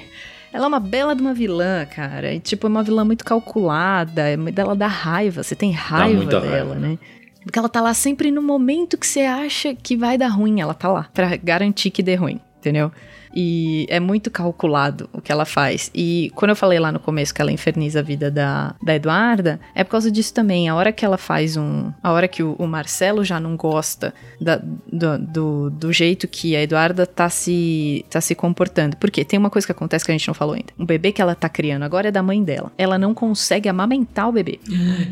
[0.58, 2.34] ela é uma bela de uma vilã, cara.
[2.34, 6.50] E, tipo, é uma vilã muito calculada, é ela dá raiva, você tem raiva dela,
[6.50, 6.76] raiva.
[6.76, 6.98] né?
[7.44, 10.74] Porque ela tá lá sempre no momento que você acha que vai dar ruim, ela
[10.74, 12.92] tá lá pra garantir que dê ruim, entendeu?
[13.40, 15.92] E é muito calculado o que ela faz.
[15.94, 19.60] E quando eu falei lá no começo que ela inferniza a vida da, da Eduarda,
[19.76, 20.68] é por causa disso também.
[20.68, 21.92] A hora que ela faz um.
[22.02, 24.60] A hora que o, o Marcelo já não gosta da-
[24.92, 28.98] do, do, do jeito que a Eduarda tá se, tá se comportando.
[28.98, 30.74] Porque tem uma coisa que acontece que a gente não falou ainda.
[30.76, 32.72] O bebê que ela tá criando agora é da mãe dela.
[32.76, 34.60] Ela não consegue amamentar o bebê.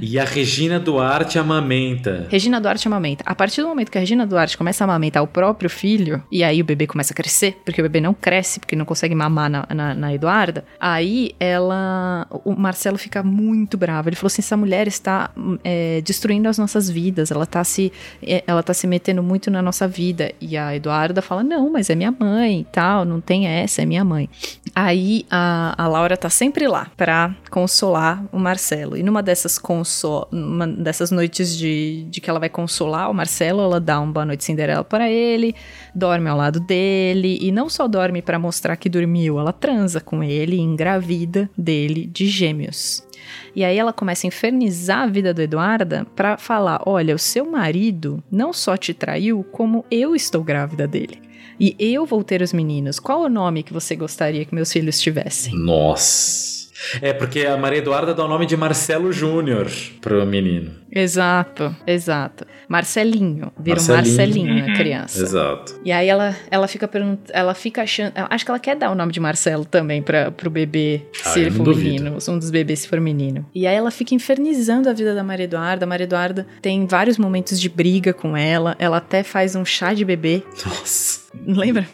[0.02, 2.26] E a Regina Duarte amamenta.
[2.30, 3.24] Regina Duarte amamenta.
[3.28, 6.44] A partir do momento que a Regina Duarte começa a amamentar o próprio filho, e
[6.44, 9.50] aí o bebê começa a crescer, porque o bebê não cresce, porque não consegue mamar
[9.50, 12.28] na, na, na Eduarda, aí ela.
[12.44, 14.10] O Marcelo fica muito bravo.
[14.10, 15.30] Ele falou assim: essa mulher está
[15.64, 19.62] é, destruindo as nossas vidas, ela tá, se, é, ela tá se metendo muito na
[19.62, 20.32] nossa vida.
[20.40, 24.04] E a Eduarda fala: não, mas é minha mãe tal, não tem essa, é minha
[24.04, 24.30] mãe.
[24.74, 28.98] Aí a, a Laura tá sempre lá pra consolar o Marcelo.
[28.98, 30.28] E numa dessas conso
[30.78, 34.44] dessas noites de, de que ela vai consolar o Marcelo, ela dá um boa noite
[34.44, 35.56] Cinderela para ele,
[35.94, 40.22] dorme ao lado dele e não só dorme pra mostrar que dormiu, ela transa com
[40.22, 43.08] ele engravida dele de gêmeos.
[43.56, 47.50] E aí ela começa a infernizar a vida do Eduarda pra falar: olha, o seu
[47.50, 51.22] marido não só te traiu, como eu estou grávida dele.
[51.58, 53.00] E eu vou ter os meninos.
[53.00, 55.58] Qual o nome que você gostaria que meus filhos tivessem?
[55.58, 56.55] Nossa.
[57.02, 59.68] É porque a Maria Eduarda dá o nome de Marcelo Júnior
[60.02, 60.72] pro menino.
[60.92, 62.46] Exato, exato.
[62.68, 63.96] Marcelinho, vira um Marcelinho.
[64.56, 65.22] Marcelinho a criança.
[65.24, 65.80] Exato.
[65.86, 68.96] E aí ela, ela fica perguntando, ela fica achando, acho que ela quer dar o
[68.96, 72.04] nome de Marcelo também para pro bebê, Ah, se ele for duvido.
[72.04, 73.46] menino, um dos bebês se for menino.
[73.54, 75.86] E aí ela fica infernizando a vida da Maria Eduarda.
[75.86, 79.94] A Maria Eduarda tem vários momentos de briga com ela, ela até faz um chá
[79.94, 80.44] de bebê.
[80.66, 81.25] Nossa.
[81.48, 81.88] Lembra?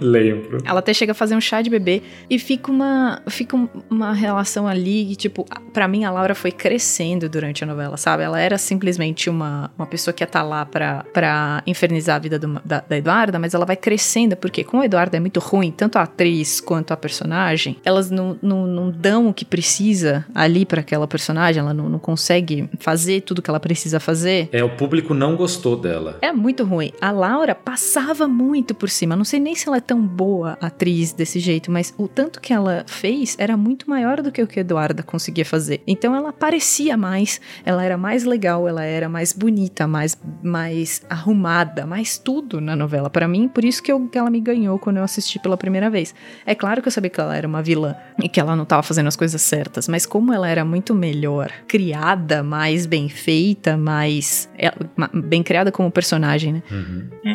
[0.00, 0.58] Lembro.
[0.64, 4.12] Ela até chega a fazer um chá de bebê e fica uma, fica um- uma
[4.12, 8.22] relação ali que, tipo, pra mim a Laura foi crescendo durante a novela, sabe?
[8.22, 12.38] Ela era simplesmente uma, uma pessoa que ia estar lá pra, pra infernizar a vida
[12.38, 15.70] do- da, da Eduarda, mas ela vai crescendo, porque como a Eduarda é muito ruim,
[15.70, 20.64] tanto a atriz quanto a personagem, elas não, não, não dão o que precisa ali
[20.64, 24.48] pra aquela personagem, ela não, não consegue fazer tudo que ela precisa fazer.
[24.52, 26.18] É, o público não gostou dela.
[26.22, 26.92] É muito ruim.
[27.00, 29.16] A Laura passava muito por cima.
[29.16, 32.52] Não sei nem se ela é tão boa atriz desse jeito, mas o tanto que
[32.52, 35.80] ela fez era muito maior do que o que a Eduarda conseguia fazer.
[35.86, 41.86] Então ela parecia mais, ela era mais legal, ela era mais bonita, mais, mais arrumada,
[41.86, 43.48] mais tudo na novela Pra mim.
[43.48, 46.14] Por isso que, eu- que ela me ganhou quando eu assisti pela primeira vez.
[46.44, 48.82] É claro que eu sabia que ela era uma vilã e que ela não tava
[48.82, 54.48] fazendo as coisas certas, mas como ela era muito melhor criada, mais bem feita, mais
[54.58, 54.72] é,
[55.14, 56.62] bem criada como personagem, né?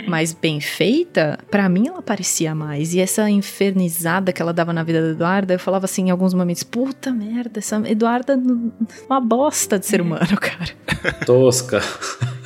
[0.08, 2.94] mais bem feita, pra mim ela parecia mais.
[2.94, 6.34] E essa infernizada que ela dava na vida da Eduarda, eu falava assim em alguns
[6.34, 8.40] momentos: puta merda, essa Eduarda
[9.10, 10.72] uma bosta de ser humano, cara.
[11.26, 11.82] Tosca.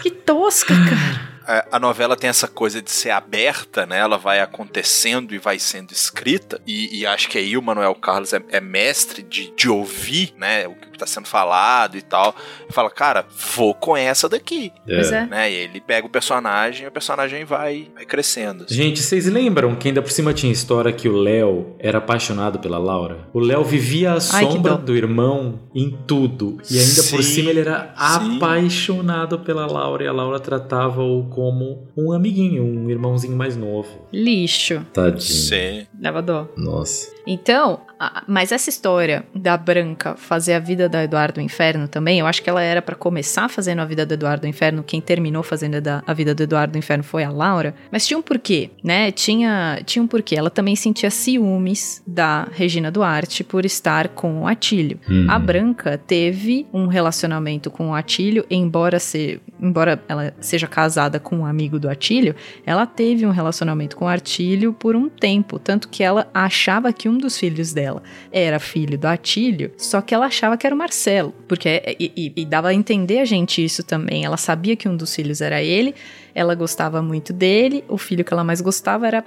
[0.02, 1.36] Que tosca, cara.
[1.48, 4.00] a, a novela tem essa coisa de ser aberta, né?
[4.00, 6.60] Ela vai acontecendo e vai sendo escrita.
[6.66, 10.68] E, e acho que aí o Manuel Carlos é, é mestre de, de ouvir, né?
[10.68, 12.36] O que está sendo falado e tal.
[12.70, 14.72] E fala, cara, vou com essa daqui.
[14.86, 15.26] Pois é.
[15.26, 15.52] Né?
[15.52, 18.66] E ele pega o personagem e o personagem vai, vai crescendo.
[18.70, 22.78] Gente, vocês lembram que ainda por cima tinha história que o Léo era apaixonado pela
[22.78, 23.28] Laura?
[23.34, 24.78] O Léo vivia à Ai, que sombra dó.
[24.78, 26.58] do irmão em tudo.
[26.70, 28.38] E ainda por Sim, cima ele era sim.
[28.38, 30.04] apaixonado pela Laura.
[30.04, 34.08] E a Laura tratava-o como um amiguinho, um irmãozinho mais novo.
[34.12, 34.86] Lixo.
[34.94, 35.20] Tadinho.
[35.22, 35.88] Sim.
[35.94, 36.48] Dava dó.
[36.58, 37.14] Nossa.
[37.28, 37.95] Então, a-
[38.28, 42.42] mas essa história da Branca fazer a vida da Eduardo no inferno também, eu acho
[42.42, 44.84] que ela era pra começar fazendo a vida do Eduardo no inferno.
[44.84, 47.74] Quem terminou fazendo a, da- a vida do Eduardo no inferno foi a Laura.
[47.92, 49.12] Mas tinha um porquê, né?
[49.12, 50.36] Tinha, tinha um porquê.
[50.36, 55.00] Ela também sentia ciúmes da Regina Duarte por estar com o Atílio.
[55.10, 55.28] Uhum.
[55.30, 61.38] A Branca teve um relacionamento com o Atílio, embora, ser, embora ela seja casada com
[61.38, 65.88] um amigo do Atílio, ela teve um relacionamento com o Atílio por um tempo, tanto
[65.90, 67.95] que ela achava que um dos filhos dela
[68.32, 72.34] era filho do Atílio, só que ela achava que era o Marcelo, porque e, e-
[72.42, 74.26] e dava a entender a gente isso também.
[74.26, 75.94] Ela sabia que um dos filhos era ele,
[76.34, 79.24] ela gostava muito dele, o filho que ela mais gostava era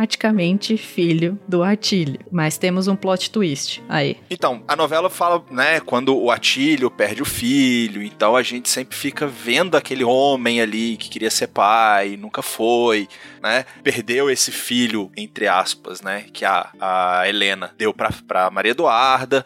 [0.00, 2.20] automaticamente filho do Atílio.
[2.30, 4.16] Mas temos um plot twist aí.
[4.30, 8.96] Então, a novela fala, né, quando o Atílio perde o filho, então a gente sempre
[8.96, 13.08] fica vendo aquele homem ali que queria ser pai, nunca foi,
[13.42, 18.72] né, perdeu esse filho, entre aspas, né, que a, a Helena deu pra, pra Maria
[18.72, 19.44] Eduarda,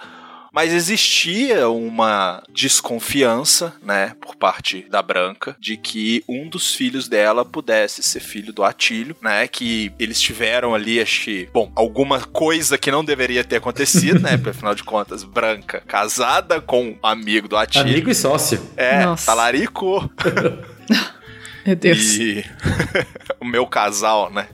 [0.53, 7.45] mas existia uma desconfiança, né, por parte da Branca, de que um dos filhos dela
[7.45, 12.77] pudesse ser filho do Atílio, né, que eles tiveram ali, acho que, bom, alguma coisa
[12.77, 17.47] que não deveria ter acontecido, né, porque afinal de contas, Branca casada com um amigo
[17.47, 17.89] do Atílio.
[17.89, 18.61] Amigo e sócio.
[18.77, 19.27] É, Nossa.
[19.27, 20.11] talaricou.
[21.67, 21.99] Meu Deus.
[22.17, 22.45] E
[23.41, 24.49] o meu casal, né?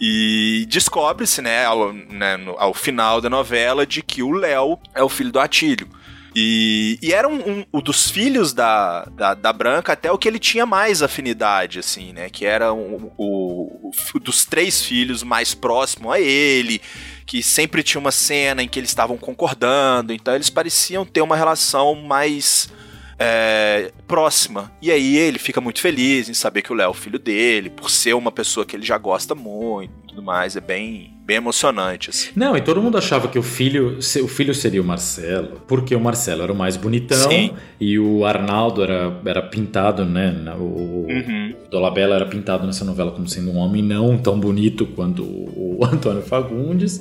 [0.00, 5.08] E descobre-se, né, ao, né, ao final da novela, de que o Léo é o
[5.08, 5.88] filho do Atílio.
[6.34, 10.26] E, e era um, um- o dos filhos da, da, da Branca até o que
[10.26, 12.30] ele tinha mais afinidade, assim, né?
[12.30, 16.80] Que era o, o- o dos três filhos mais próximo a ele,
[17.26, 21.36] que sempre tinha uma cena em que eles estavam concordando, então eles pareciam ter uma
[21.36, 22.70] relação mais
[23.22, 24.72] é, próxima.
[24.82, 27.70] E aí ele fica muito feliz em saber que o Léo é o filho dele,
[27.70, 30.56] por ser uma pessoa que ele já gosta muito e tudo mais.
[30.56, 32.30] É bem, bem emocionante, assim.
[32.34, 36.00] Não, e todo mundo achava que o filho, o filho seria o Marcelo, porque o
[36.00, 37.52] Marcelo era o mais bonitão Sim.
[37.80, 40.34] e o Arnaldo era, era pintado, né?
[40.58, 41.54] O, Uhum.
[41.70, 46.22] Dolabella era pintado nessa novela como sendo um homem não tão bonito quanto o Antônio
[46.22, 47.00] Fagundes.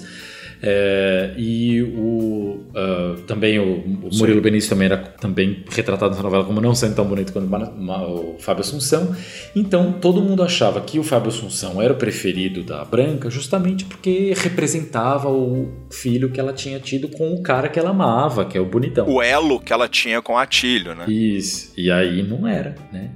[0.63, 4.41] É, e o, uh, também o, o Murilo Sim.
[4.41, 8.61] Benício também era também retratado nessa novela como não sendo tão bonito quanto o Fábio
[8.61, 9.15] Assunção.
[9.55, 14.33] Então todo mundo achava que o Fábio Assunção era o preferido da Branca justamente porque
[14.37, 18.61] representava o filho que ela tinha tido com o cara que ela amava, que é
[18.61, 19.07] o bonitão.
[19.07, 21.05] O elo que ela tinha com Atílio, né?
[21.09, 21.73] Isso.
[21.75, 23.09] E aí não era, né?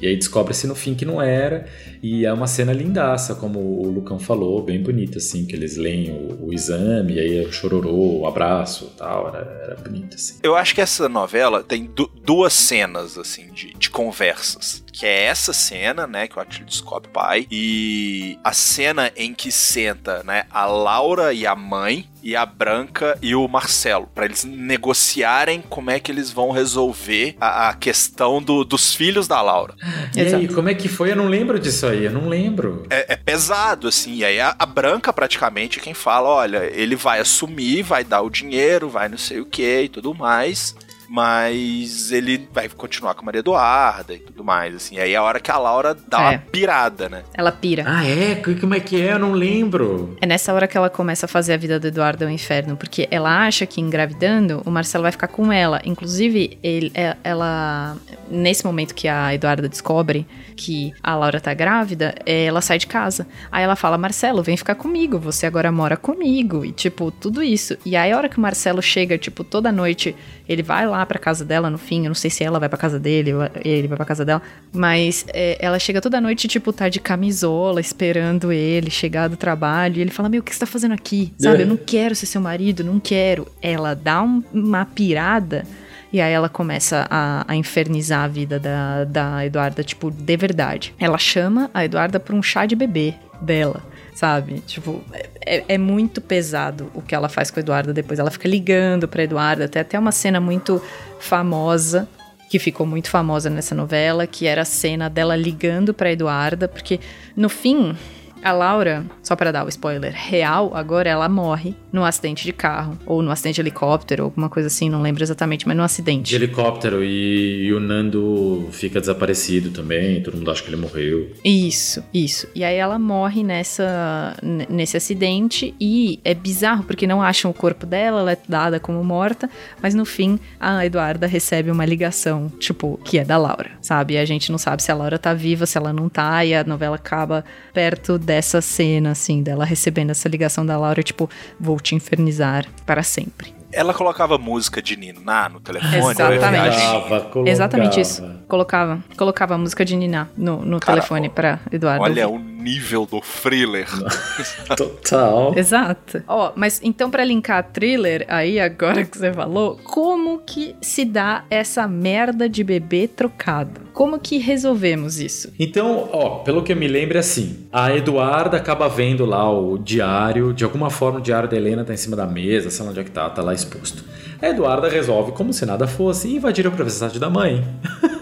[0.00, 1.66] E aí descobre-se no fim que não era.
[2.02, 6.10] E é uma cena lindaça, como o Lucão falou, bem bonita, assim, que eles leem
[6.10, 10.38] o, o exame, e aí o chororô, o abraço tal, era, era bonito, assim.
[10.42, 15.24] Eu acho que essa novela tem du duas cenas, assim, de, de conversas que é
[15.24, 20.22] essa cena, né, que o Atílio descobre o pai, e a cena em que senta,
[20.24, 25.62] né, a Laura e a mãe, e a Branca e o Marcelo, para eles negociarem
[25.68, 29.74] como é que eles vão resolver a, a questão do, dos filhos da Laura.
[30.16, 30.42] E Exato.
[30.42, 31.12] aí, como é que foi?
[31.12, 32.84] Eu não lembro disso aí, eu não lembro.
[32.88, 36.96] É, é pesado, assim, e aí a, a, Branca praticamente é quem fala, olha, ele
[36.96, 40.74] vai assumir, vai dar o dinheiro, vai não sei o que e tudo mais
[41.08, 44.98] mas ele vai continuar com a Maria Eduarda e tudo mais, assim.
[44.98, 46.28] Aí é a hora que a Laura dá é.
[46.30, 47.22] uma pirada, né?
[47.34, 47.84] Ela pira.
[47.86, 48.36] Ah, é?
[48.36, 49.12] Como é que é?
[49.12, 50.16] Eu não lembro.
[50.20, 53.08] É nessa hora que ela começa a fazer a vida do Eduardo ao inferno, porque
[53.10, 55.80] ela acha que engravidando, o Marcelo vai ficar com ela.
[55.84, 57.96] Inclusive, ele, é, ela...
[58.30, 62.86] Nesse momento que a Eduarda descobre que a Laura tá grávida, é, ela sai de
[62.86, 63.26] casa.
[63.52, 66.64] Aí ela fala, Marcelo, vem ficar comigo, você agora mora comigo.
[66.64, 67.76] E, tipo, tudo isso.
[67.84, 70.16] E aí a hora que o Marcelo chega, tipo, toda noite,
[70.48, 72.04] ele vai lá pra casa dela no fim.
[72.04, 74.42] Eu não sei se ela vai pra casa dele ou ele vai pra casa dela.
[74.72, 79.98] Mas é, ela chega toda noite, tipo, tá de camisola, esperando ele chegar do trabalho.
[79.98, 81.32] E ele fala: Meu, o que você tá fazendo aqui?
[81.38, 81.62] Sabe?
[81.62, 83.46] Eu não quero ser seu marido, não quero.
[83.60, 85.66] Ela dá um, uma pirada.
[86.12, 90.94] E aí ela começa a, a, infernizar a vida da, da Eduarda, tipo, de verdade.
[90.98, 93.82] Ela chama a Eduarda pra um chá de bebê dela
[94.16, 94.60] sabe?
[94.60, 95.04] Tipo,
[95.44, 98.18] é, é, muito pesado o que ela faz com a Eduarda depois.
[98.18, 100.82] Ela fica ligando pra Eduarda, tem até uma cena muito
[101.20, 102.08] famosa
[102.48, 106.98] que ficou muito famosa nessa novela, que era a cena dela ligando para Eduarda, porque
[107.36, 107.94] no fim
[108.42, 112.98] a Laura, só para dar o spoiler real, agora ela morre num acidente de carro,
[113.06, 116.28] ou no acidente de helicóptero, alguma coisa assim, não lembro exatamente, mas no acidente.
[116.28, 121.30] De helicóptero, e, e, o Nando fica desaparecido também, todo mundo acha que ele morreu.
[121.44, 122.46] Isso, isso.
[122.54, 124.36] E aí ela morre nessa,
[124.68, 129.02] nesse acidente, e é bizarro, porque não acham o corpo dela, ela é dada como
[129.02, 129.48] morta,
[129.82, 134.14] mas no fim a Eduarda recebe uma ligação, tipo, que é da Laura, sabe?
[134.14, 136.54] E a gente não sabe se a Laura tá viva, se ela não tá, e
[136.54, 141.30] a novela acaba perto dela essa cena, assim, dela recebendo essa ligação da Laura, tipo,
[141.58, 143.54] vou te infernizar para sempre.
[143.72, 145.96] Ela colocava música de Niná no telefone.
[145.96, 146.76] Exatamente.
[146.76, 148.22] Colocava, Exatamente isso.
[148.48, 149.04] Colocava.
[149.18, 152.02] Colocava música de Niná no, no Cara, telefone para Eduardo.
[152.02, 153.86] Olha o nível do thriller.
[154.76, 155.52] Total.
[155.56, 156.22] Exato.
[156.26, 161.44] Ó, mas então para linkar thriller aí agora que você falou, como que se dá
[161.50, 163.85] essa merda de bebê trocado?
[163.96, 165.50] Como que resolvemos isso?
[165.58, 169.78] Então, ó, pelo que eu me lembro é assim, a Eduarda acaba vendo lá o
[169.78, 172.90] diário, de alguma forma o diário da Helena tá em cima da mesa, sei lá
[172.90, 174.04] onde é que tá, tá lá exposto.
[174.42, 177.66] A Eduarda resolve, como se nada fosse, invadir a privacidade da mãe.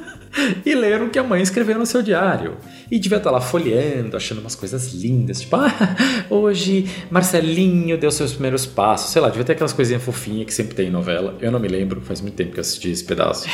[0.64, 2.56] e ler o que a mãe escreveu no seu diário.
[2.88, 5.40] E devia estar lá folheando, achando umas coisas lindas.
[5.40, 5.96] Tipo, ah,
[6.30, 9.10] hoje Marcelinho deu seus primeiros passos.
[9.10, 11.36] Sei lá, devia ter aquelas coisinhas fofinhas que sempre tem em novela.
[11.40, 13.48] Eu não me lembro, faz muito tempo que eu assisti esse pedaço.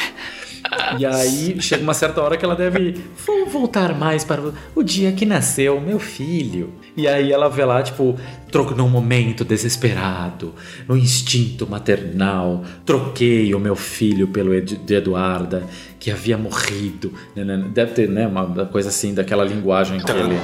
[0.99, 5.13] E aí chega uma certa hora que ela deve vou voltar mais para o dia
[5.13, 6.73] que nasceu meu filho.
[6.97, 8.17] E aí ela vê lá, tipo,
[8.51, 10.55] troco num momento desesperado,
[10.89, 15.65] no instinto maternal, troquei o meu filho pelo Ed, de Eduarda,
[15.99, 17.13] que havia morrido.
[17.35, 20.39] Né, né, deve ter, né, uma coisa assim, daquela linguagem que ele...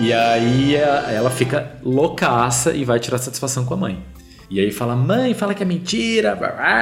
[0.00, 3.98] E aí ela fica loucaça e vai tirar satisfação com a mãe.
[4.50, 6.38] E aí fala, mãe, fala que é mentira.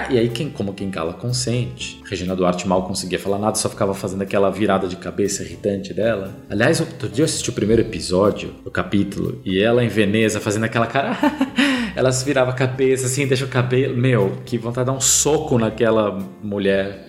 [0.09, 2.01] E aí, quem, como quem cala, consente.
[2.09, 6.35] Regina Duarte mal conseguia falar nada, só ficava fazendo aquela virada de cabeça irritante dela.
[6.49, 10.65] Aliás, outro dia eu assisti o primeiro episódio, o capítulo, e ela em Veneza fazendo
[10.65, 11.17] aquela cara.
[11.97, 13.97] ela se virava a cabeça assim, deixa o cabelo.
[13.97, 17.07] Meu, que vontade de dar um soco naquela mulher.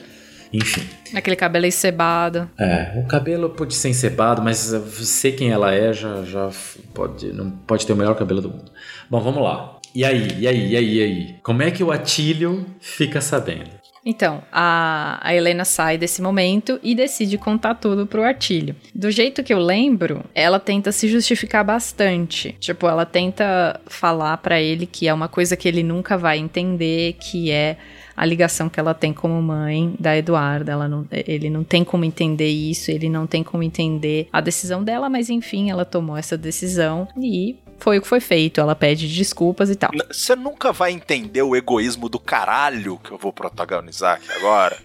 [0.51, 0.81] Enfim.
[1.13, 2.49] Aquele cabelo encebado.
[2.57, 6.49] É, o cabelo pode ser encebado, mas sei quem ela é, já, já
[6.93, 8.71] pode, não pode ter o melhor cabelo do mundo.
[9.09, 9.76] Bom, vamos lá.
[9.97, 11.35] E aí, e aí, e aí, e aí?
[11.41, 13.71] Como é que o Atílio fica sabendo?
[14.05, 18.75] Então, a, a Helena sai desse momento e decide contar tudo pro Artílio.
[18.93, 22.55] Do jeito que eu lembro, ela tenta se justificar bastante.
[22.59, 27.13] Tipo, ela tenta falar para ele que é uma coisa que ele nunca vai entender,
[27.13, 27.75] que é
[28.15, 30.73] a ligação que ela tem como mãe da Eduarda.
[30.73, 34.83] Ela não, ele não tem como entender isso, ele não tem como entender a decisão
[34.83, 38.59] dela, mas enfim, ela tomou essa decisão e foi o que foi feito.
[38.59, 39.91] Ela pede desculpas e tal.
[40.11, 44.77] Você nunca vai entender o egoísmo do caralho que eu vou protagonizar aqui agora.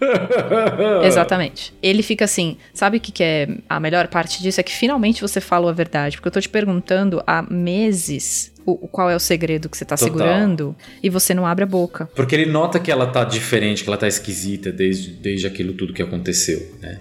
[1.03, 1.73] Exatamente.
[1.81, 4.59] Ele fica assim, sabe o que, que é a melhor parte disso?
[4.59, 6.17] É que finalmente você falou a verdade.
[6.17, 9.95] Porque eu tô te perguntando há meses o, qual é o segredo que você tá
[9.95, 10.13] Total.
[10.13, 12.09] segurando e você não abre a boca.
[12.15, 15.93] Porque ele nota que ela tá diferente, que ela tá esquisita desde, desde aquilo tudo
[15.93, 16.99] que aconteceu, né?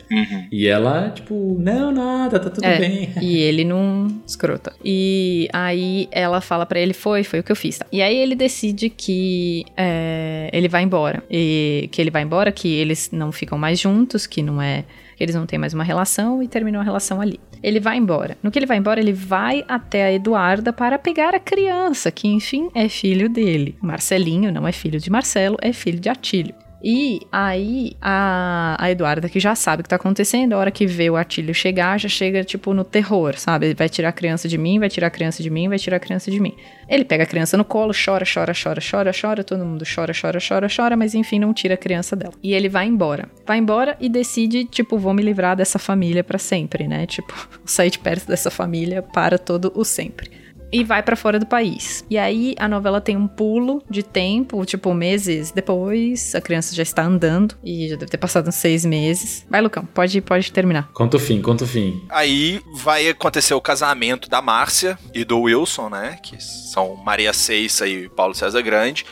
[0.50, 3.12] E ela, tipo, não, nada, tá tudo É, bem.
[3.20, 4.72] E ele não escrota.
[4.84, 7.78] E aí ela fala pra ele, foi, foi o que eu fiz.
[7.78, 7.86] tá?
[7.92, 11.22] E aí ele decide que é, ele vai embora.
[11.30, 14.84] E que ele vai embora, que eles não ficam mais juntos, que não é.
[15.22, 17.40] Eles não têm mais uma relação e terminou a relação ali.
[17.62, 18.36] Ele vai embora.
[18.42, 22.28] No que ele vai embora, ele vai até a Eduarda para pegar a criança, que
[22.28, 23.76] enfim é filho dele.
[23.80, 26.54] Marcelinho não é filho de Marcelo, é filho de Atílio.
[26.82, 30.84] E aí, a, a Eduarda, que já sabe o que tá acontecendo, a hora que
[30.84, 33.72] vê o Atílio chegar, já chega, tipo, no terror, sabe?
[33.72, 36.00] Vai tirar a criança de mim, vai tirar a criança de mim, vai tirar a
[36.00, 36.56] criança de mim.
[36.88, 40.38] Ele pega a criança no colo, chora, chora, chora, chora, chora, todo mundo chora, chora,
[40.46, 42.34] chora, chora, mas enfim, não tira a criança dela.
[42.42, 43.28] E ele vai embora.
[43.46, 47.06] Vai embora e decide, tipo, vou me livrar dessa família pra sempre, né?
[47.06, 47.32] Tipo,
[47.64, 52.04] sair de perto dessa família para todo o sempre e vai pra fora do país.
[52.08, 56.82] E aí a novela tem um pulo de tempo, tipo meses depois, a criança já
[56.82, 59.46] está andando e já deve ter passado uns seis meses.
[59.50, 60.88] Vai, Lucão, pode, pode terminar.
[60.92, 62.02] Conta o fim, conta o fim.
[62.08, 66.18] Aí vai acontecer o casamento da Márcia e do Wilson, né?
[66.22, 69.04] Que são Maria Ceissa e Paulo César Grande.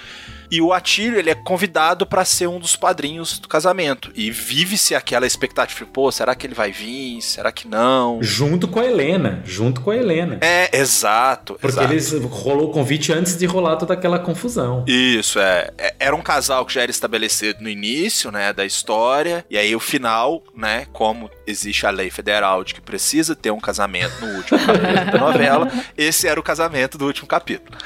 [0.50, 4.10] E o Atílio, ele é convidado para ser um dos padrinhos do casamento.
[4.14, 7.20] E vive-se aquela expectativa, pô, será que ele vai vir?
[7.22, 8.18] Será que não?
[8.22, 10.38] Junto com a Helena, junto com a Helena.
[10.40, 11.54] É, exato.
[11.54, 11.92] Porque exato.
[11.92, 14.84] eles rolou o convite antes de rolar toda aquela confusão.
[14.86, 15.70] Isso, é.
[15.78, 19.44] É- Era um casal que já era estabelecido no início, né, da história.
[19.48, 23.60] E aí o final, né, como existe a lei federal de que precisa ter um
[23.60, 27.76] casamento no último capítulo da novela, esse era o casamento do último capítulo.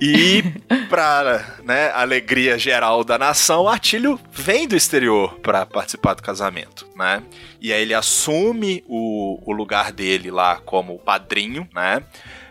[0.00, 0.42] E
[0.88, 6.86] pra, né, alegria geral da nação, o Artílio vem do exterior pra participar do casamento,
[6.96, 7.22] né?
[7.60, 12.02] E aí ele assume o, o lugar dele lá como padrinho, né?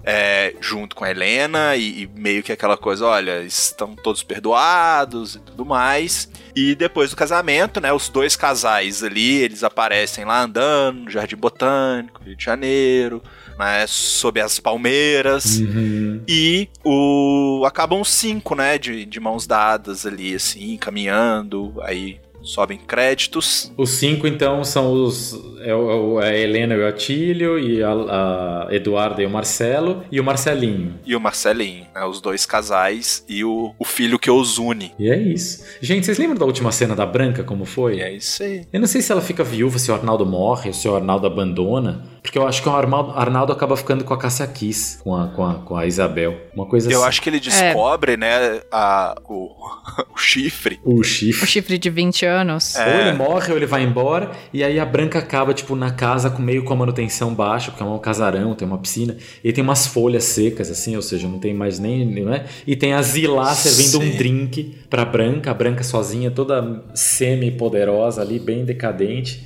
[0.10, 5.36] é, junto com a Helena e, e meio que aquela coisa, olha, estão todos perdoados
[5.36, 6.32] e tudo mais.
[6.55, 11.36] E depois do casamento, né, os dois casais ali, eles aparecem lá andando no Jardim
[11.36, 13.22] Botânico, Rio de Janeiro,
[13.60, 15.60] né, sob as palmeiras.
[15.60, 16.24] Uhum.
[16.26, 22.22] E o acabam os cinco, né, de, de mãos dadas ali, assim, caminhando, aí
[22.54, 23.72] sobem créditos.
[23.78, 25.34] Os cinco, então, são os.
[25.62, 30.04] É, o- é a Helena e o Atílio, e a, a Eduarda e o Marcelo,
[30.12, 30.95] e o Marcelinho.
[31.06, 34.91] E o Marcelinho, né, os dois casais e o, o filho que os une.
[35.00, 35.64] E é isso.
[35.82, 38.00] Gente, vocês lembram da última cena da Branca, como foi?
[38.00, 38.66] É isso aí.
[38.72, 42.04] Eu não sei se ela fica viúva, se o Arnaldo morre, se o Arnaldo abandona.
[42.28, 45.28] Porque eu acho que o Arnaldo, Arnaldo acaba ficando com a Cássia Kiss, com a,
[45.30, 46.36] com a, com a Isabel.
[46.54, 47.08] Uma coisa Eu assim.
[47.08, 49.56] acho que ele descobre, né, a, o,
[50.14, 50.78] o chifre.
[50.84, 51.48] O O chifre.
[51.48, 52.76] chifre de 20 anos.
[52.76, 52.86] É.
[52.86, 54.32] Ou ele morre ou ele vai embora.
[54.52, 57.82] E aí a Branca acaba, tipo, na casa com meio com a manutenção baixa, porque
[57.82, 59.16] é um casarão, tem uma piscina.
[59.42, 62.06] E tem umas folhas secas, assim, ou seja, não tem mais nem.
[62.06, 62.44] Né?
[62.68, 64.12] E tem a Zilá servindo Sim.
[64.12, 69.44] um drink pra Branca, a Branca sozinha, toda semi-poderosa ali, bem decadente.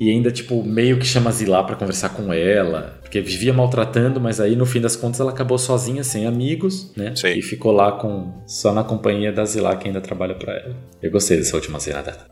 [0.00, 2.98] E ainda, tipo, meio que chama a Zilá pra conversar com ela.
[3.02, 7.14] Porque vivia maltratando, mas aí no fim das contas ela acabou sozinha, sem amigos, né?
[7.14, 7.28] Sim.
[7.28, 10.76] E ficou lá com só na companhia da Zilá que ainda trabalha pra ela.
[11.02, 12.26] Eu gostei dessa última cena dela.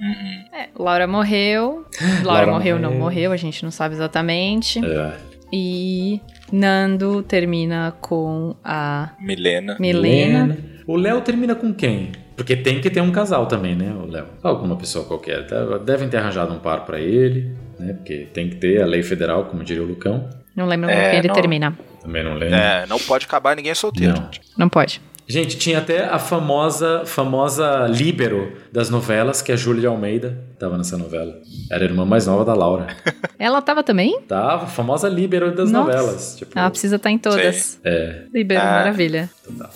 [0.54, 1.84] É, Laura morreu.
[2.24, 3.00] Laura, Laura morreu, não morreu.
[3.00, 4.84] morreu, a gente não sabe exatamente.
[4.84, 5.12] É.
[5.52, 6.20] E
[6.52, 9.76] Nando termina com a Milena.
[9.78, 10.56] Milena.
[10.86, 12.12] O Léo termina com quem?
[12.40, 14.24] Porque tem que ter um casal também, né, o Léo?
[14.42, 15.46] Alguma pessoa qualquer.
[15.46, 17.92] Tá- Devem ter arranjado um par pra ele, né?
[17.92, 20.26] Porque tem que ter a lei federal, como diria o Lucão.
[20.56, 21.34] Não lembro É, quem ele não.
[21.34, 21.78] termina.
[22.02, 22.54] Também não lembro.
[22.54, 24.14] É, não pode acabar ninguém solteiro.
[24.14, 24.30] Não.
[24.56, 25.02] Não pode.
[25.28, 30.36] Gente, tinha até a famosa famosa líbero das novelas, que é a Júlia de Almeida.
[30.58, 31.34] Tava nessa novela.
[31.70, 32.86] Era a irmã mais nova da Laura.
[33.38, 34.18] Ela tava também?
[34.22, 35.86] Tava, a famosa líbero das Nossa.
[35.92, 36.36] novelas.
[36.38, 37.78] Tipo, Ela precisa estar em todas.
[37.84, 38.72] é, Libero, Ah.
[38.72, 39.28] maravilha.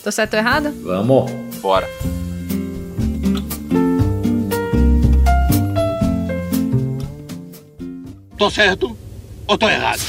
[0.03, 0.73] Tô certo ou errado?
[0.83, 1.31] vamos.
[1.61, 1.87] Bora.
[8.45, 8.95] Tô certo
[9.47, 10.03] ou tô errado?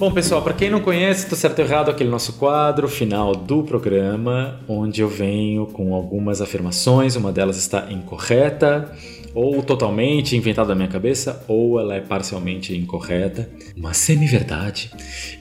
[0.00, 3.62] Bom, pessoal, para quem não conhece, tô certo ou errado, aquele nosso quadro final do
[3.62, 8.92] programa, onde eu venho com algumas afirmações, uma delas está incorreta,
[9.34, 14.90] ou totalmente inventada da minha cabeça, ou ela é parcialmente incorreta, uma semi-verdade.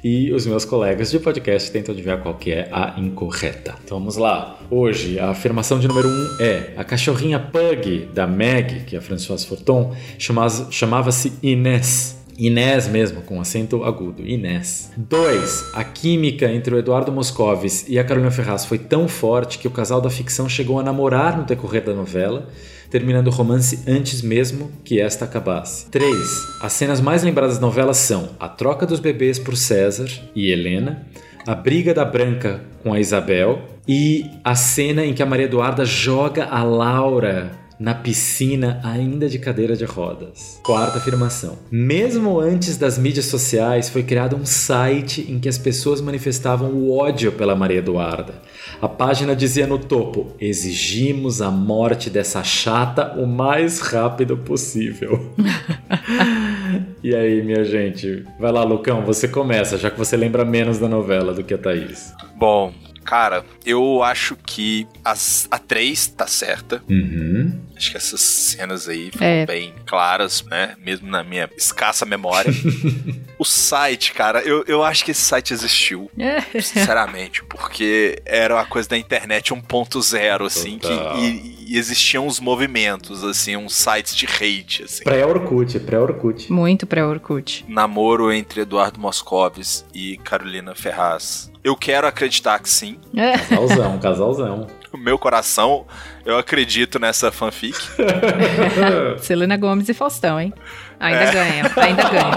[0.04, 3.76] E os meus colegas de podcast tentam adivinhar qual que é a incorreta.
[3.84, 4.60] Então vamos lá.
[4.70, 9.00] Hoje, a afirmação de número 1 um é: a cachorrinha Pug da Meg, que é
[9.00, 12.20] a Françoise Forton, chamava- chamava-se Inés.
[12.38, 14.26] Inés mesmo, com acento agudo.
[14.26, 14.92] Inés.
[14.98, 15.72] 2.
[15.76, 19.72] A química entre o Eduardo Moscovis e a Carolina Ferraz foi tão forte que o
[19.72, 22.50] casal da ficção chegou a namorar no decorrer da novela,
[22.92, 25.90] terminando o romance antes mesmo que esta acabasse.
[25.90, 26.14] 3.
[26.62, 31.08] As cenas mais lembradas da novela são a troca dos bebês por César e Helena,
[31.48, 35.86] a briga da Branca com a Isabel e a cena em que a Maria Eduarda
[35.86, 40.60] joga a Laura na piscina ainda de cadeira de rodas.
[40.64, 41.58] Quarta afirmação.
[41.72, 46.96] Mesmo antes das mídias sociais, foi criado um site em que as pessoas manifestavam o
[46.96, 48.36] ódio pela Maria Eduarda.
[48.80, 55.34] A página dizia no topo: Exigimos a morte dessa chata o mais rápido possível.
[57.04, 58.24] e aí, minha gente?
[58.40, 61.58] Vai lá, Lucão, você começa, já que você lembra menos da novela do que a
[61.58, 62.14] Thaís.
[62.36, 62.72] Bom,
[63.04, 66.84] cara, eu acho que as, a 3 tá certa.
[66.88, 67.71] Uhum.
[67.82, 69.44] Acho que essas cenas aí ficam É.
[69.44, 70.76] bem claras, né?
[70.78, 72.54] Mesmo na minha escassa memória.
[73.40, 76.08] o site, cara, eu, eu acho que esse site existiu.
[76.62, 81.18] Sinceramente, porque era uma coisa da internet 1.0, assim, que, Total.
[81.18, 85.04] e, e existiam uns movimentos, assim, uns sites de hate, assim.
[85.04, 86.52] Pré-Orkut, pré-Orkut.
[86.54, 87.66] Muito pré-Orkut.
[87.68, 91.52] Namoro entre Eduardo Moscovis e Carolina Ferraz.
[91.64, 93.00] Eu quero acreditar que sim.
[93.50, 94.68] Casalzão, casalzão.
[94.92, 95.86] O meu coração,
[96.26, 97.78] eu acredito nessa fanfic.
[99.20, 100.54] Selena Gomes e Faustão, hein?
[101.00, 101.32] Ainda É.
[101.32, 102.32] ganha, ainda ganha.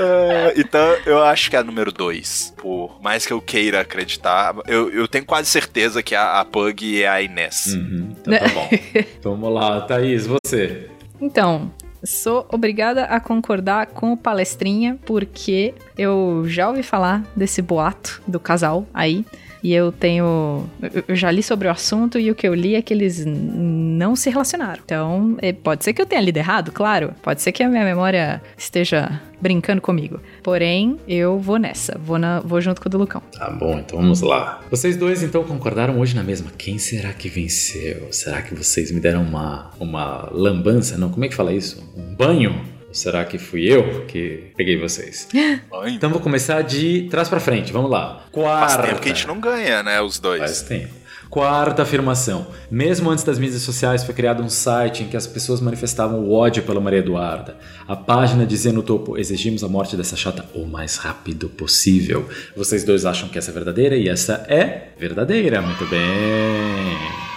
[0.00, 2.54] Ah, então, eu acho que é a número 2.
[2.56, 7.02] Por mais que eu queira acreditar, eu, eu tenho quase certeza que a, a Pug
[7.02, 7.74] é a Inês.
[7.74, 8.68] Uhum, então tá bom.
[9.22, 10.88] Vamos lá, Thaís, você.
[11.20, 11.70] Então,
[12.04, 18.38] sou obrigada a concordar com o palestrinha, porque eu já ouvi falar desse boato do
[18.40, 19.24] casal aí.
[19.60, 20.64] E eu tenho.
[21.08, 24.14] eu- já li sobre o assunto e o que eu li é que eles não
[24.14, 24.80] se relacionaram.
[24.84, 27.12] Então, é, pode ser que eu tenha lido errado, claro.
[27.22, 30.20] Pode ser que a minha memória esteja brincando comigo.
[30.42, 31.98] Porém, eu vou nessa.
[31.98, 33.22] Vou, na, vou junto com o do Lucão.
[33.36, 34.60] Tá bom, então vamos lá.
[34.70, 36.50] Vocês dois então concordaram hoje na mesma.
[36.56, 38.08] Quem será que venceu?
[38.12, 40.96] Será que vocês me deram uma, uma lambança?
[40.98, 41.82] Não, como é que fala isso?
[41.96, 42.64] Um banho?
[42.88, 45.28] Ou será que fui eu que peguei vocês?
[45.86, 48.24] Então vou começar de trás pra frente, vamos lá.
[48.32, 48.82] faz Quarta.
[48.88, 50.00] tempo que a gente não ganha, né?
[50.00, 50.40] Os dois.
[50.40, 50.92] Faz tempo.
[51.30, 52.46] Quarta afirmação.
[52.70, 56.32] Mesmo antes das mídias sociais, foi criado um site em que as pessoas manifestavam o
[56.32, 57.56] ódio pela Maria Eduarda.
[57.86, 62.26] A página dizia no topo: exigimos a morte dessa chata o mais rápido possível.
[62.56, 65.60] Vocês dois acham que essa é verdadeira e essa é verdadeira.
[65.60, 66.00] Muito bem.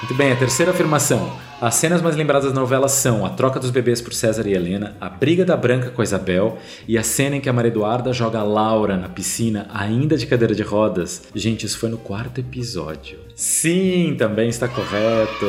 [0.01, 1.50] Muito bem, a terceira afirmação.
[1.61, 4.95] As cenas mais lembradas da novela são a troca dos bebês por César e Helena,
[4.99, 6.57] a briga da Branca com a Isabel
[6.87, 10.25] e a cena em que a Maria Eduarda joga a Laura na piscina, ainda de
[10.25, 11.21] cadeira de rodas.
[11.35, 13.19] Gente, isso foi no quarto episódio.
[13.35, 15.45] Sim, também está correto.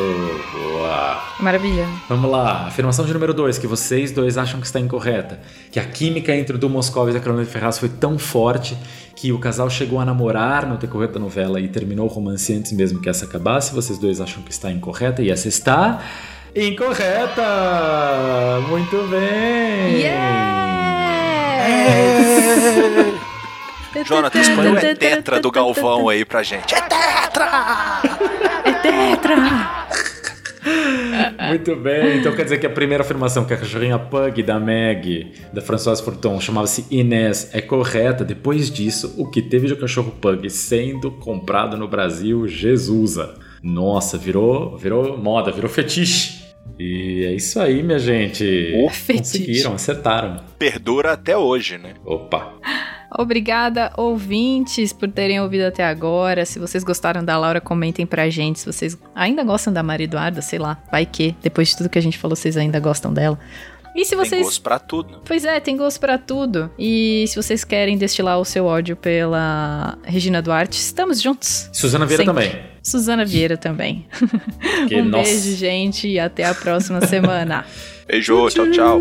[0.52, 1.22] Boa.
[1.40, 1.88] Maravilha.
[2.10, 5.40] Vamos lá, afirmação de número 2, que vocês dois acham que está incorreta.
[5.70, 8.76] Que a química entre o Du e a Carolina Ferraz foi tão forte
[9.14, 12.72] que o casal chegou a namorar no decorrer da novela e terminou o romance antes
[12.72, 13.74] mesmo que essa acabasse.
[13.74, 16.01] Vocês dois acham que está incorreta e essa está
[16.54, 17.42] incorreta!
[18.68, 20.02] Muito bem!
[24.04, 26.74] Jonatas, põe o é tetra do Galvão aí pra gente.
[26.74, 28.00] É tetra!
[28.64, 29.82] É tetra!
[31.48, 35.32] Muito bem, então quer dizer que a primeira afirmação, que a cachorrinha Pug da Meg,
[35.52, 38.24] da Françoise Forton, chamava-se Inés, é correta.
[38.24, 43.34] Depois disso, o que teve de cachorro Pug sendo comprado no Brasil, Jesusa.
[43.62, 46.42] Nossa, virou, virou moda, virou fetiche.
[46.78, 48.72] E é isso aí, minha gente.
[49.06, 50.40] Conseguiram, acertaram.
[50.58, 51.94] Perdura até hoje, né?
[52.04, 52.54] Opa.
[53.18, 56.46] Obrigada, ouvintes, por terem ouvido até agora.
[56.46, 58.60] Se vocês gostaram da Laura, comentem pra gente.
[58.60, 61.98] Se vocês ainda gostam da Maria Eduarda, sei lá, vai que, depois de tudo que
[61.98, 63.38] a gente falou, vocês ainda gostam dela.
[63.94, 64.42] E se Tem vocês.
[64.42, 65.20] gosto pra tudo.
[65.24, 66.70] Pois é, tem gosto pra tudo.
[66.78, 71.68] E se vocês querem destilar o seu ódio pela Regina Duarte, estamos juntos.
[71.72, 72.44] Suzana Vieira Sempre.
[72.48, 72.62] também.
[72.82, 74.06] Suzana Vieira também.
[74.88, 75.30] Que, um nossa.
[75.30, 77.64] beijo, gente, e até a próxima semana.
[78.08, 79.00] Beijo, tchau, tchau.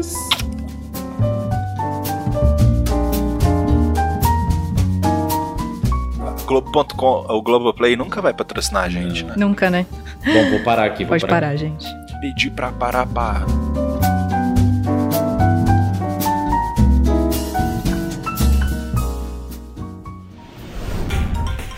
[6.46, 9.34] Globo.com, o Globoplay nunca vai patrocinar a gente, né?
[9.38, 9.86] Nunca, né?
[10.26, 11.04] Bom, vou parar aqui.
[11.04, 11.86] Vou Pode parar, gente.
[12.20, 13.46] Pedir pra parar, para.